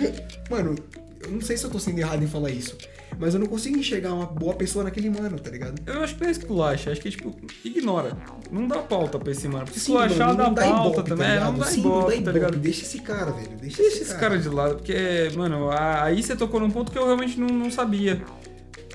[0.50, 0.74] mano,
[1.22, 2.76] eu não sei se eu tô sendo errado em falar isso,
[3.18, 5.80] mas eu não consigo enxergar uma boa pessoa naquele mano, tá ligado?
[5.86, 7.34] Eu acho que não é esculacha, acho que, tipo,
[7.64, 8.16] ignora.
[8.50, 9.64] Não dá pauta pra esse mano.
[9.64, 11.26] Porque Sim, esculachar mano, dá não pauta ibope, também.
[11.26, 12.32] tá é, não dá Sim, ibope, não dá tá ibope.
[12.32, 12.56] ligado?
[12.58, 13.56] Deixa esse cara, velho.
[13.60, 14.94] Deixa, Deixa esse cara de lado, porque,
[15.36, 18.22] mano, aí você tocou num ponto que eu realmente não, não sabia.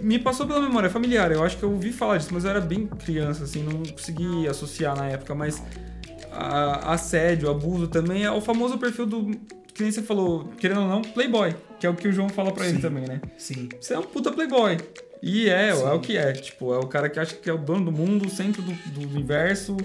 [0.01, 2.59] Me passou pela memória familiar, eu acho que eu ouvi falar disso, mas eu era
[2.61, 5.61] bem criança, assim, não consegui associar na época, mas
[6.33, 9.31] a- assédio, abuso também é o famoso perfil do,
[9.73, 12.51] que nem você falou, querendo ou não, playboy, que é o que o João fala
[12.51, 13.21] pra ele também, né?
[13.37, 13.69] Sim.
[13.79, 14.77] Você é um puta playboy.
[15.21, 15.83] E é, Sim.
[15.83, 16.33] é o que é.
[16.33, 19.01] Tipo, é o cara que acha que é o dono do mundo, centro do, do
[19.07, 19.77] universo,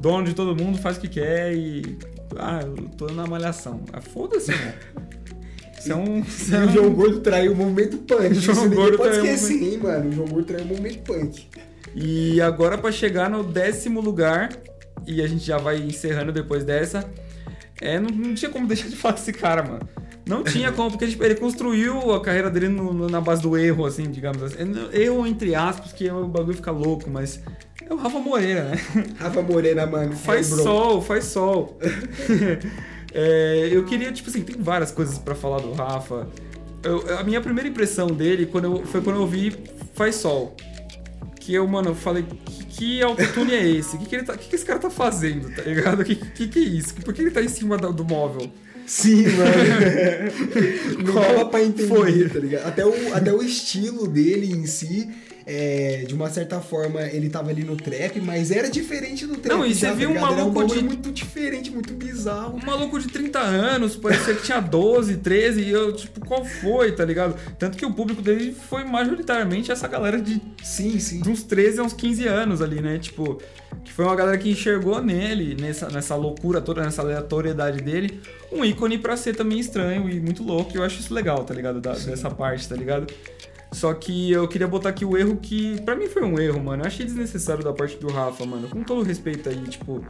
[0.00, 1.98] dono de todo mundo, faz o que quer e.
[2.36, 3.82] Ah, eu tô na malhação.
[3.92, 4.72] Ah, foda-se, irmão.
[5.78, 6.18] Você é um.
[6.52, 6.72] É o um...
[6.72, 8.30] João Gordo traiu o momento punk.
[8.38, 10.10] O João Gordo pode esquecer, hein, mano.
[10.10, 11.46] O João Gordo traiu o momento punk.
[11.94, 14.50] E agora pra chegar no décimo lugar,
[15.08, 17.08] e a gente já vai encerrando depois dessa,
[17.80, 19.88] é, não, não tinha como deixar de falar desse cara, mano.
[20.26, 23.56] Não tinha como, porque tipo, ele construiu a carreira dele no- no- na base do
[23.56, 24.56] erro, assim, digamos assim.
[24.92, 27.40] Erro entre aspas, que o bagulho fica louco, mas
[27.82, 28.76] é o Rafa Moreira, né?
[29.18, 30.12] Rafa Morena, mano.
[30.14, 30.62] Faz bro.
[30.62, 31.78] sol, faz sol.
[33.12, 36.28] É, eu queria, tipo assim, tem várias coisas pra falar do Rafa.
[36.82, 39.56] Eu- a minha primeira impressão dele quando eu- foi quando eu vi
[39.94, 40.54] Faz Sol.
[41.40, 43.96] Que eu, mano, eu falei, que, que autotune é esse?
[43.96, 46.04] O que, que, ele tá- que, que esse cara tá fazendo, tá ligado?
[46.04, 46.94] Que, que, que é isso?
[46.94, 48.50] Por que ele tá em cima da- do móvel?
[48.86, 51.02] Sim, mano.
[51.04, 52.28] Não dava pra entender, foi?
[52.28, 52.66] tá ligado?
[52.66, 55.08] Até o, até o estilo dele em si,
[55.50, 59.56] é, de uma certa forma, ele tava ali no trap, mas era diferente do trap.
[59.56, 62.58] Não, e já, você viu um maluco bagulho de- muito diferente, muito bizarro.
[62.62, 66.92] Um maluco de 30 anos, parecia que tinha 12, 13, e eu, tipo, qual foi,
[66.92, 67.34] tá ligado?
[67.58, 71.22] Tanto que o público dele foi majoritariamente essa galera de Sim, sim.
[71.22, 72.98] de uns 13 a uns 15 anos ali, né?
[72.98, 73.40] Tipo,
[73.82, 78.20] que foi uma galera que enxergou nele, nessa, nessa loucura toda, nessa aleatoriedade dele,
[78.52, 80.72] um ícone pra ser também estranho e muito louco.
[80.74, 81.80] E eu acho isso legal, tá ligado?
[81.80, 83.06] Da- dessa parte, tá ligado?
[83.72, 86.82] Só que eu queria botar aqui o erro que, pra mim, foi um erro, mano.
[86.82, 88.68] Eu achei desnecessário da parte do Rafa, mano.
[88.68, 90.04] Com todo respeito aí, tipo.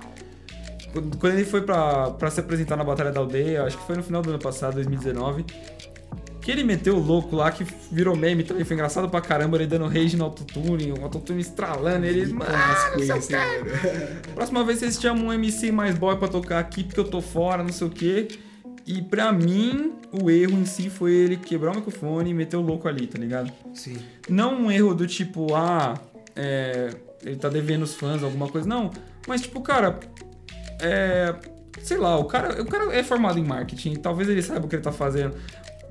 [1.19, 4.03] Quando ele foi pra, pra se apresentar na Batalha da Aldeia, acho que foi no
[4.03, 5.45] final do ano passado, 2019.
[6.41, 9.67] Que ele meteu o louco lá, que virou meme também, foi engraçado pra caramba, ele
[9.67, 12.33] dando rage no autotune, o autotune estralando, ele.
[12.33, 13.37] Mano, clássico não sei o esse, quê.
[13.37, 14.21] mano.
[14.35, 17.63] Próxima vez vocês chamam um MC mais boy pra tocar aqui, porque eu tô fora,
[17.63, 18.29] não sei o quê.
[18.89, 22.63] E pra mim, o erro em si foi ele quebrar o microfone e meter o
[22.63, 23.53] louco ali, tá ligado?
[23.75, 23.99] Sim.
[24.31, 26.01] Não um erro do tipo, ah,
[26.35, 26.89] é,
[27.23, 28.91] ele tá devendo os fãs alguma coisa, não.
[29.27, 30.01] Mas tipo, cara,
[30.81, 31.35] é,
[31.83, 34.77] sei lá, o cara, o cara é formado em marketing, talvez ele saiba o que
[34.77, 35.35] ele tá fazendo.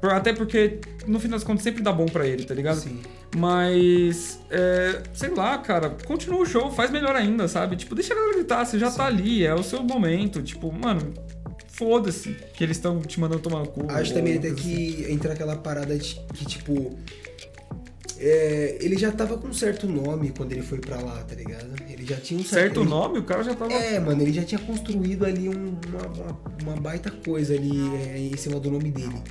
[0.02, 2.80] Até porque, no fim das contas, sempre dá bom pra ele, tá ligado?
[2.80, 3.02] Sim.
[3.36, 7.76] Mas, é, sei lá, cara, continua o show, faz melhor ainda, sabe?
[7.76, 10.42] Tipo, deixa a galera gritar, você já tá ali, é o seu momento.
[10.42, 11.14] Tipo, mano,
[11.78, 13.86] foda-se que eles estão te mandando tomar no cu.
[13.90, 14.56] Acho também até assim.
[14.56, 16.98] que entra aquela parada de que, tipo.
[18.20, 21.68] é, ele já tava com um certo nome quando ele foi pra lá, tá ligado?
[21.88, 23.72] Ele já tinha um Certo ele- nome, o cara já tava.
[23.72, 25.54] É, mano, ele já tinha construído ali um-
[25.88, 27.72] uma, uma, uma baita coisa ali
[28.10, 29.22] é, em cima do nome dele.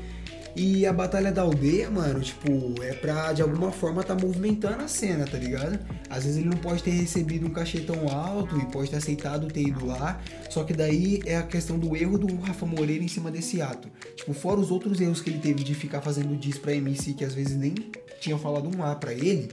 [0.58, 4.88] E a Batalha da Aldeia, mano, tipo, é pra de alguma forma tá movimentando a
[4.88, 5.78] cena, tá ligado?
[6.08, 9.48] Às vezes ele não pode ter recebido um cachê tão alto e pode ter aceitado
[9.48, 10.18] ter ido lá.
[10.48, 13.88] Só que daí é a questão do erro do Rafa Moreira em cima desse ato.
[14.16, 17.24] Tipo, fora os outros erros que ele teve de ficar fazendo diss pra MC que
[17.24, 17.74] às vezes nem
[18.18, 19.50] tinham falado um A pra ele.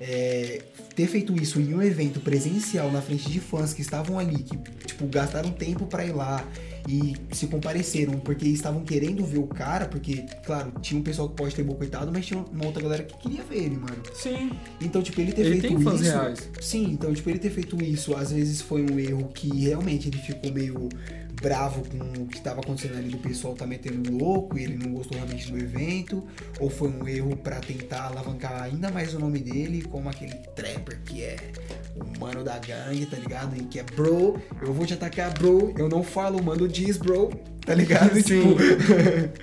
[0.00, 0.60] é,
[0.96, 4.56] ter feito isso em um evento presencial na frente de fãs que estavam ali, que
[4.84, 6.44] tipo gastaram tempo para ir lá
[6.88, 11.36] e se compareceram porque estavam querendo ver o cara, porque claro, tinha um pessoal que
[11.36, 14.02] pode ter boicotado, mas tinha uma outra galera que queria ver ele, mano.
[14.14, 14.50] Sim.
[14.80, 16.10] Então, tipo, ele ter Ele feito tem fãs isso.
[16.10, 16.50] reais.
[16.60, 20.18] Sim, então, tipo, ele ter feito isso, às vezes foi um erro que realmente ele
[20.18, 20.88] ficou meio
[21.42, 24.92] bravo com o que estava acontecendo ali do pessoal tá metendo louco e ele não
[24.92, 26.24] gostou realmente do evento,
[26.60, 31.00] ou foi um erro pra tentar alavancar ainda mais o nome dele, como aquele trapper
[31.04, 31.36] que é
[31.96, 33.56] o mano da gangue, tá ligado?
[33.56, 37.30] E que é bro, eu vou te atacar, bro, eu não falo, mano diz, bro,
[37.66, 38.14] tá ligado?
[38.22, 38.22] Sim.
[38.22, 38.56] Tipo,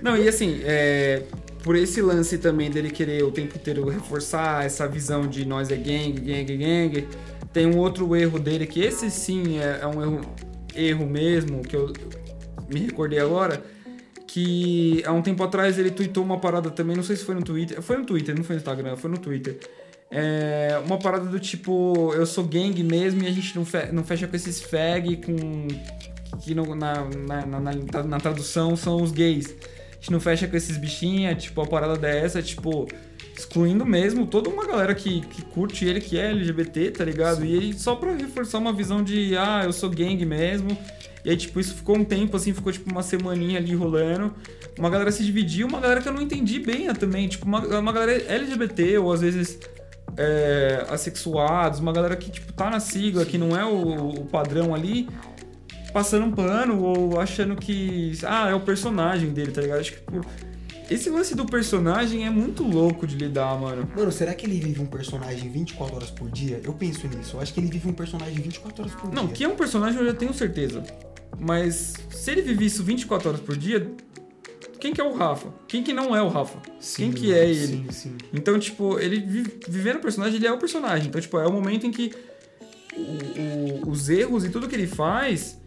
[0.01, 1.23] Não, e assim, é,
[1.63, 5.75] por esse lance também dele querer o tempo inteiro reforçar essa visão de nós é
[5.75, 7.07] gangue, gangue, gangue,
[7.51, 10.21] tem um outro erro dele que esse sim é, é um erro,
[10.75, 11.91] erro mesmo, que eu
[12.71, 13.63] me recordei agora,
[14.27, 17.41] que há um tempo atrás ele tweetou uma parada também, não sei se foi no
[17.43, 19.59] Twitter, foi no Twitter, não foi no Instagram, foi no Twitter.
[20.11, 24.03] É, uma parada do tipo, eu sou gangue mesmo e a gente não, fe- não
[24.03, 25.67] fecha com esses fag com
[26.41, 29.47] que na, na, na, na- na tradução são os gays.
[29.91, 32.87] A gente não fecha com esses bichinhos, tipo, a parada dessa, tipo,
[33.39, 37.45] excluindo mesmo toda uma galera que, que curte ele, que é LGBT, tá ligado?
[37.45, 40.77] E aí, só pra reforçar uma visão de, ah, eu sou gangue mesmo.
[41.23, 44.33] E aí, tipo, isso ficou um tempo, assim, ficou tipo uma semaninha ali rolando.
[44.77, 47.27] Uma galera se dividiu, uma galera que eu não entendi bem também.
[47.27, 49.59] Tipo, uma, uma galera LGBT, ou às vezes
[50.17, 54.75] é, assexuados, uma galera que, tipo, tá na sigla, que não é o, o padrão
[54.75, 55.07] ali
[55.93, 58.11] passando um pano ou achando que.
[58.23, 59.79] Ah, é o personagem dele, tá ligado?
[59.79, 60.25] Acho que, tipo,
[60.89, 63.87] esse lance do personagem é muito louco de lidar, mano.
[63.95, 66.59] mano, será que ele vive um personagem 24 horas por dia?
[66.63, 69.35] Eu penso nisso, eu acho que ele vive um personagem 24 horas por Não, dia.
[69.35, 70.83] que é um personagem eu já tenho certeza.
[71.39, 73.89] Mas se ele vive isso 24 horas por dia,
[74.79, 75.53] quem que é o Rafa?
[75.67, 76.57] Quem que não é o Rafa?
[76.95, 77.67] quem que é ele?
[77.67, 78.17] Sim, sim.
[78.33, 81.07] Então, tipo, ele vi- vivendo o personagem, ele é o personagem.
[81.09, 82.11] Então, tipo, é o momento em que
[82.95, 85.57] o- o- os erros e tudo que ele faz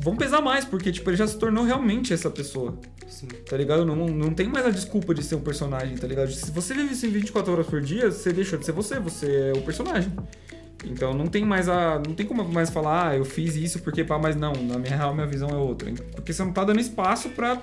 [0.00, 2.78] vão pesar mais, porque, tipo, ele já se tornou realmente essa pessoa.
[3.06, 3.26] sim.
[3.48, 3.84] Tá ligado?
[3.84, 6.30] Não, não tem mais a desculpa de ser um personagem, tá ligado?
[6.30, 9.52] Se você vive isso em 24 horas por dia, você deixou de ser você, você
[9.54, 10.12] é o personagem.
[10.84, 11.94] Então não tem mais a.
[12.06, 14.94] Não tem como mais falar, ah, eu fiz isso porque pá, mas não, na minha
[14.94, 15.88] real minha visão é outra.
[15.88, 15.94] hein?
[16.14, 17.58] Porque você não tá dando espaço pra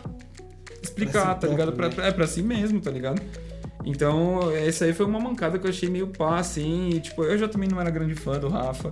[0.81, 1.71] explicar, Pra tá ligado?
[1.73, 3.21] próprio, Pra, é pra si mesmo, tá ligado?
[3.85, 6.89] Então, essa aí foi uma mancada que eu achei meio pá, assim.
[6.89, 8.91] E, tipo, eu já também não era grande fã do Rafa.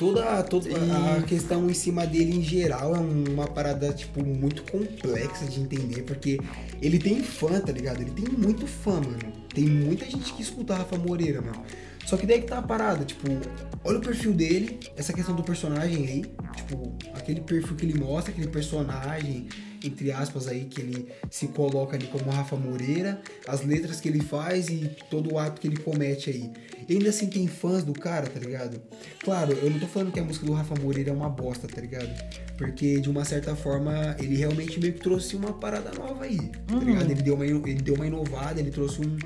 [0.00, 4.62] Toda, toda a E- questão em cima dele em geral é uma parada, tipo, muito
[4.62, 6.38] complexa de entender, porque
[6.80, 8.00] ele tem fã, tá ligado?
[8.00, 9.18] Ele tem muito fã, mano.
[9.54, 11.62] Tem muita gente que escuta Rafa Moreira, mano.
[12.10, 13.28] Só que daí que tá a parada, tipo,
[13.84, 16.24] olha o perfil dele, essa questão do personagem aí,
[16.56, 19.46] tipo, aquele perfil que ele mostra, aquele personagem,
[19.84, 24.18] entre aspas aí, que ele se coloca ali como Rafa Moreira, as letras que ele
[24.20, 26.50] faz e todo o ato que ele comete aí.
[26.88, 28.82] E ainda assim tem fãs do cara, tá ligado?
[29.22, 31.80] Claro, eu não tô falando que a música do Rafa Moreira é uma bosta, tá
[31.80, 32.10] ligado?
[32.58, 36.74] Porque de uma certa forma ele realmente meio que trouxe uma parada nova aí, tá
[36.74, 36.80] Uhum.
[36.80, 37.08] ligado?
[37.12, 39.16] Ele deu uma, ele deu uma inovada, ele trouxe um,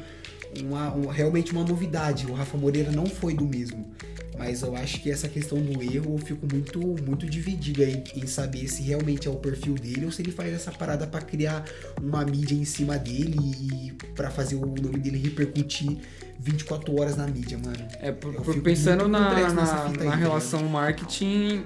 [0.63, 2.27] uma, um- realmente uma novidade.
[2.27, 3.93] O Rafa Moreira não foi do mesmo.
[4.37, 8.27] Mas eu acho que essa questão do erro eu fico muito, muito dividido aí em
[8.27, 11.65] saber se realmente é o perfil dele ou se ele faz essa parada pra criar
[12.03, 15.99] uma mídia em cima dele e pra fazer o nome dele repercutir
[16.41, 17.77] 24 horas na mídia, mano.
[18.01, 21.63] É, por- Eu por- pensando na, na, na aí, tá relação marketing,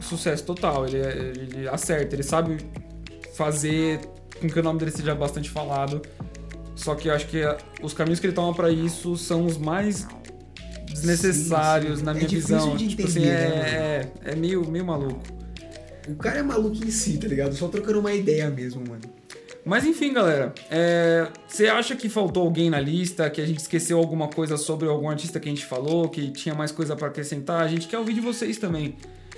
[0.00, 0.86] sucesso total.
[0.86, 2.56] Ele, ele acerta, ele sabe
[3.34, 4.00] fazer
[4.40, 6.00] com que o nome dele seja bastante falado.
[6.76, 9.56] Só que eu acho que a- os caminhos que ele toma pra isso são os
[9.58, 10.06] mais
[10.88, 12.04] desnecessários Sim, sim.
[12.04, 12.76] na É minha difícil visão.
[12.76, 15.20] de tipo assim, entender, é, né, é, é meio, meio maluco.
[16.08, 17.54] O cara é maluco em si, tá ligado?
[17.54, 19.02] Só trocando uma ideia mesmo, mano.
[19.64, 23.98] Mas enfim, galera, é, você acha que faltou alguém na lista, que a gente esqueceu
[23.98, 27.60] alguma coisa sobre algum artista que a gente falou, que tinha mais coisa pra acrescentar?
[27.62, 28.94] A gente quer ouvir de vocês também.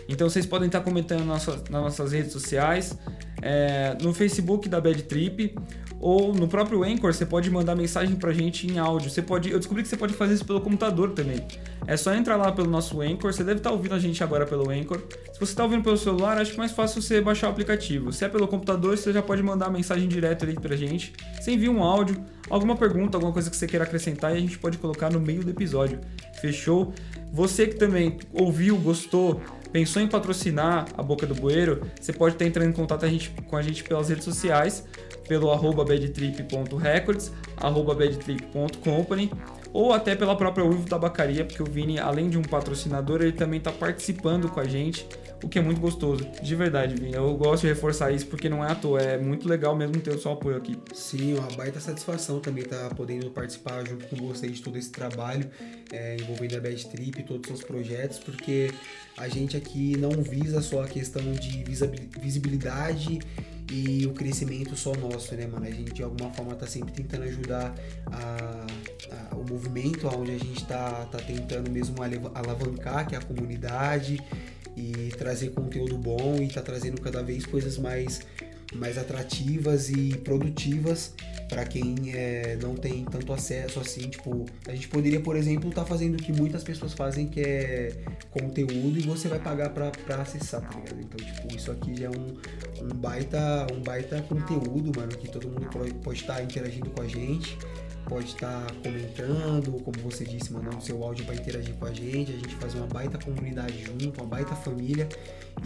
[0.08, 2.98] Então vocês podem estar comentando nas nossas, redes sociais,
[3.42, 5.54] é, no Facebook da Bad Trip,
[6.00, 9.10] ou no próprio Anchor, você pode mandar mensagem pra gente em áudio.
[9.10, 11.44] Você pode, eu descobri que você pode fazer isso pelo computador também.
[11.86, 14.70] É só entrar lá pelo nosso Anchor, você deve estar ouvindo a gente agora pelo
[14.70, 15.02] Anchor.
[15.32, 18.12] Se você está ouvindo pelo celular, acho que é mais fácil você baixar o aplicativo.
[18.12, 21.12] Se é pelo computador, você já pode mandar mensagem direto ali pra gente.
[21.40, 24.58] Você envia um áudio, alguma pergunta, alguma coisa que você queira acrescentar e a gente
[24.58, 25.98] pode colocar no meio do episódio.
[26.40, 26.92] Fechou?
[27.32, 29.40] Você que também ouviu, gostou,
[29.72, 33.30] pensou em patrocinar a Boca do Bueiro, você pode estar entrando em contato a gente-
[33.30, 34.84] com a gente pelas redes sociais,
[35.26, 39.30] pelo arroba badtrip.records, arroba badtrip.company,
[39.72, 43.58] ou até pela própria Uivo Tabacaria, porque o Vini, além de um patrocinador, ele também
[43.58, 45.06] está participando com a gente.
[45.42, 47.14] O que é muito gostoso, de verdade, Vini.
[47.14, 50.10] Eu gosto de reforçar isso porque não é à toa, é muito legal mesmo ter
[50.10, 50.76] o seu apoio aqui.
[50.92, 54.90] Sim, uma baita satisfação também estar tá podendo participar junto com vocês de todo esse
[54.90, 55.48] trabalho
[55.92, 58.70] é, envolvendo a Bad Trip e todos os seus projetos, porque
[59.16, 61.64] a gente aqui não visa só a questão de
[62.20, 63.18] visibilidade
[63.70, 65.66] e o crescimento só nosso, né, mano?
[65.66, 67.74] A gente de alguma forma tá sempre tentando ajudar
[68.06, 68.66] a,
[69.32, 71.96] a, o movimento, onde a gente tá, tá tentando mesmo
[72.34, 74.18] alavancar, que é a comunidade,
[74.78, 78.20] e trazer conteúdo bom e tá trazendo cada vez coisas mais
[78.74, 81.14] mais atrativas e produtivas
[81.48, 85.82] para quem é, não tem tanto acesso assim, tipo, a gente poderia, por exemplo, estar
[85.82, 87.96] tá fazendo o que muitas pessoas fazem, que é
[88.30, 91.00] conteúdo e você vai pagar para acessar, tá ligado?
[91.00, 92.36] Então, tipo, isso aqui já é um,
[92.84, 95.66] um baita um baita conteúdo, mano, que todo mundo
[96.02, 97.56] pode estar tá interagindo com a gente
[98.08, 102.32] pode estar tá comentando, como você disse, mandando seu áudio para interagir com a gente,
[102.32, 105.08] a gente fazer uma baita comunidade junto, uma baita família.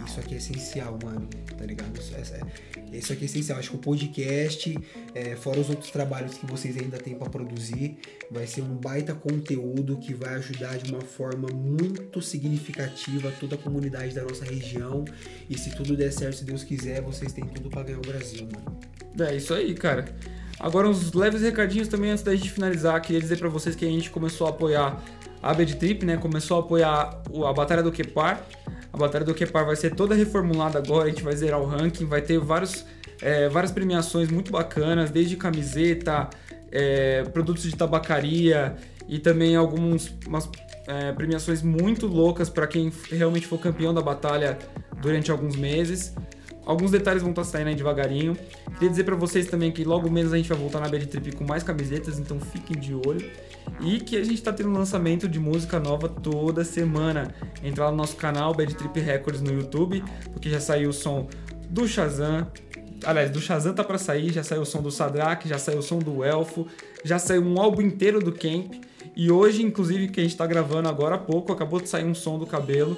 [0.05, 1.97] Isso aqui é essencial, mano, tá ligado?
[1.97, 3.59] Isso, é, isso aqui é essencial.
[3.59, 4.77] Acho que o podcast,
[5.15, 7.97] é, fora os outros trabalhos que vocês ainda têm para produzir,
[8.29, 13.57] vai ser um baita conteúdo que vai ajudar de uma forma muito significativa toda a
[13.57, 15.05] comunidade da nossa região.
[15.49, 18.47] E se tudo der certo, se Deus quiser, vocês têm tudo para ganhar o Brasil,
[18.51, 18.79] mano.
[19.19, 20.05] É isso aí, cara.
[20.59, 22.99] Agora, uns leves recadinhos também antes da gente finalizar.
[23.01, 25.01] Queria dizer para vocês que a gente começou a apoiar
[25.41, 26.17] a Bad Trip, né?
[26.17, 28.41] Começou a apoiar a Batalha do Kepar.
[28.91, 32.05] A Batalha do Kepar vai ser toda reformulada agora, a gente vai zerar o ranking,
[32.05, 32.85] vai ter vários,
[33.21, 36.29] é, várias premiações muito bacanas, desde camiseta,
[36.71, 38.75] é, produtos de tabacaria
[39.07, 40.11] e também algumas
[40.87, 44.57] é, premiações muito loucas para quem realmente for campeão da batalha
[45.01, 46.13] durante alguns meses.
[46.65, 48.37] Alguns detalhes vão estar saindo aí devagarinho.
[48.73, 51.35] Queria dizer para vocês também que logo menos a gente vai voltar na Bad Trip
[51.35, 53.29] com mais camisetas, então fiquem de olho.
[53.81, 57.33] E que a gente está tendo lançamento de música nova toda semana.
[57.63, 61.27] Entra lá no nosso canal Bad Trip Records no YouTube, porque já saiu o som
[61.69, 62.47] do Shazam.
[63.05, 65.83] Aliás, do Shazam tá para sair, já saiu o som do Sadrak, já saiu o
[65.83, 66.65] som do Elfo,
[67.03, 68.73] já saiu um álbum inteiro do Camp.
[69.15, 72.15] E hoje, inclusive, que a gente está gravando agora há pouco, acabou de sair um
[72.15, 72.97] som do cabelo.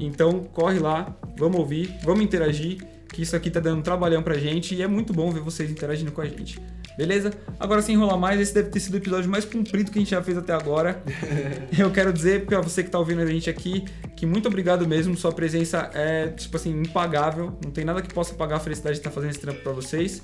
[0.00, 2.78] Então corre lá, vamos ouvir, vamos interagir,
[3.12, 6.10] que isso aqui tá dando trabalhão pra gente e é muito bom ver vocês interagindo
[6.10, 6.60] com a gente.
[6.96, 7.32] Beleza?
[7.58, 10.12] Agora sem enrolar mais, esse deve ter sido o episódio mais comprido que a gente
[10.12, 11.02] já fez até agora.
[11.76, 13.84] Eu quero dizer para você que tá ouvindo a gente aqui
[14.16, 18.34] que muito obrigado mesmo, sua presença é tipo assim impagável, não tem nada que possa
[18.34, 20.22] pagar a felicidade de estar fazendo esse trampo para vocês.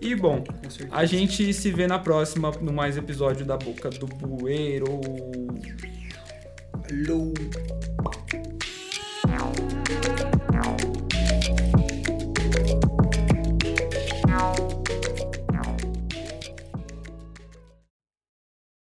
[0.00, 0.44] E bom,
[0.90, 5.00] a gente se vê na próxima no mais episódio da Boca do Bueiro.
[6.90, 7.34] Alô.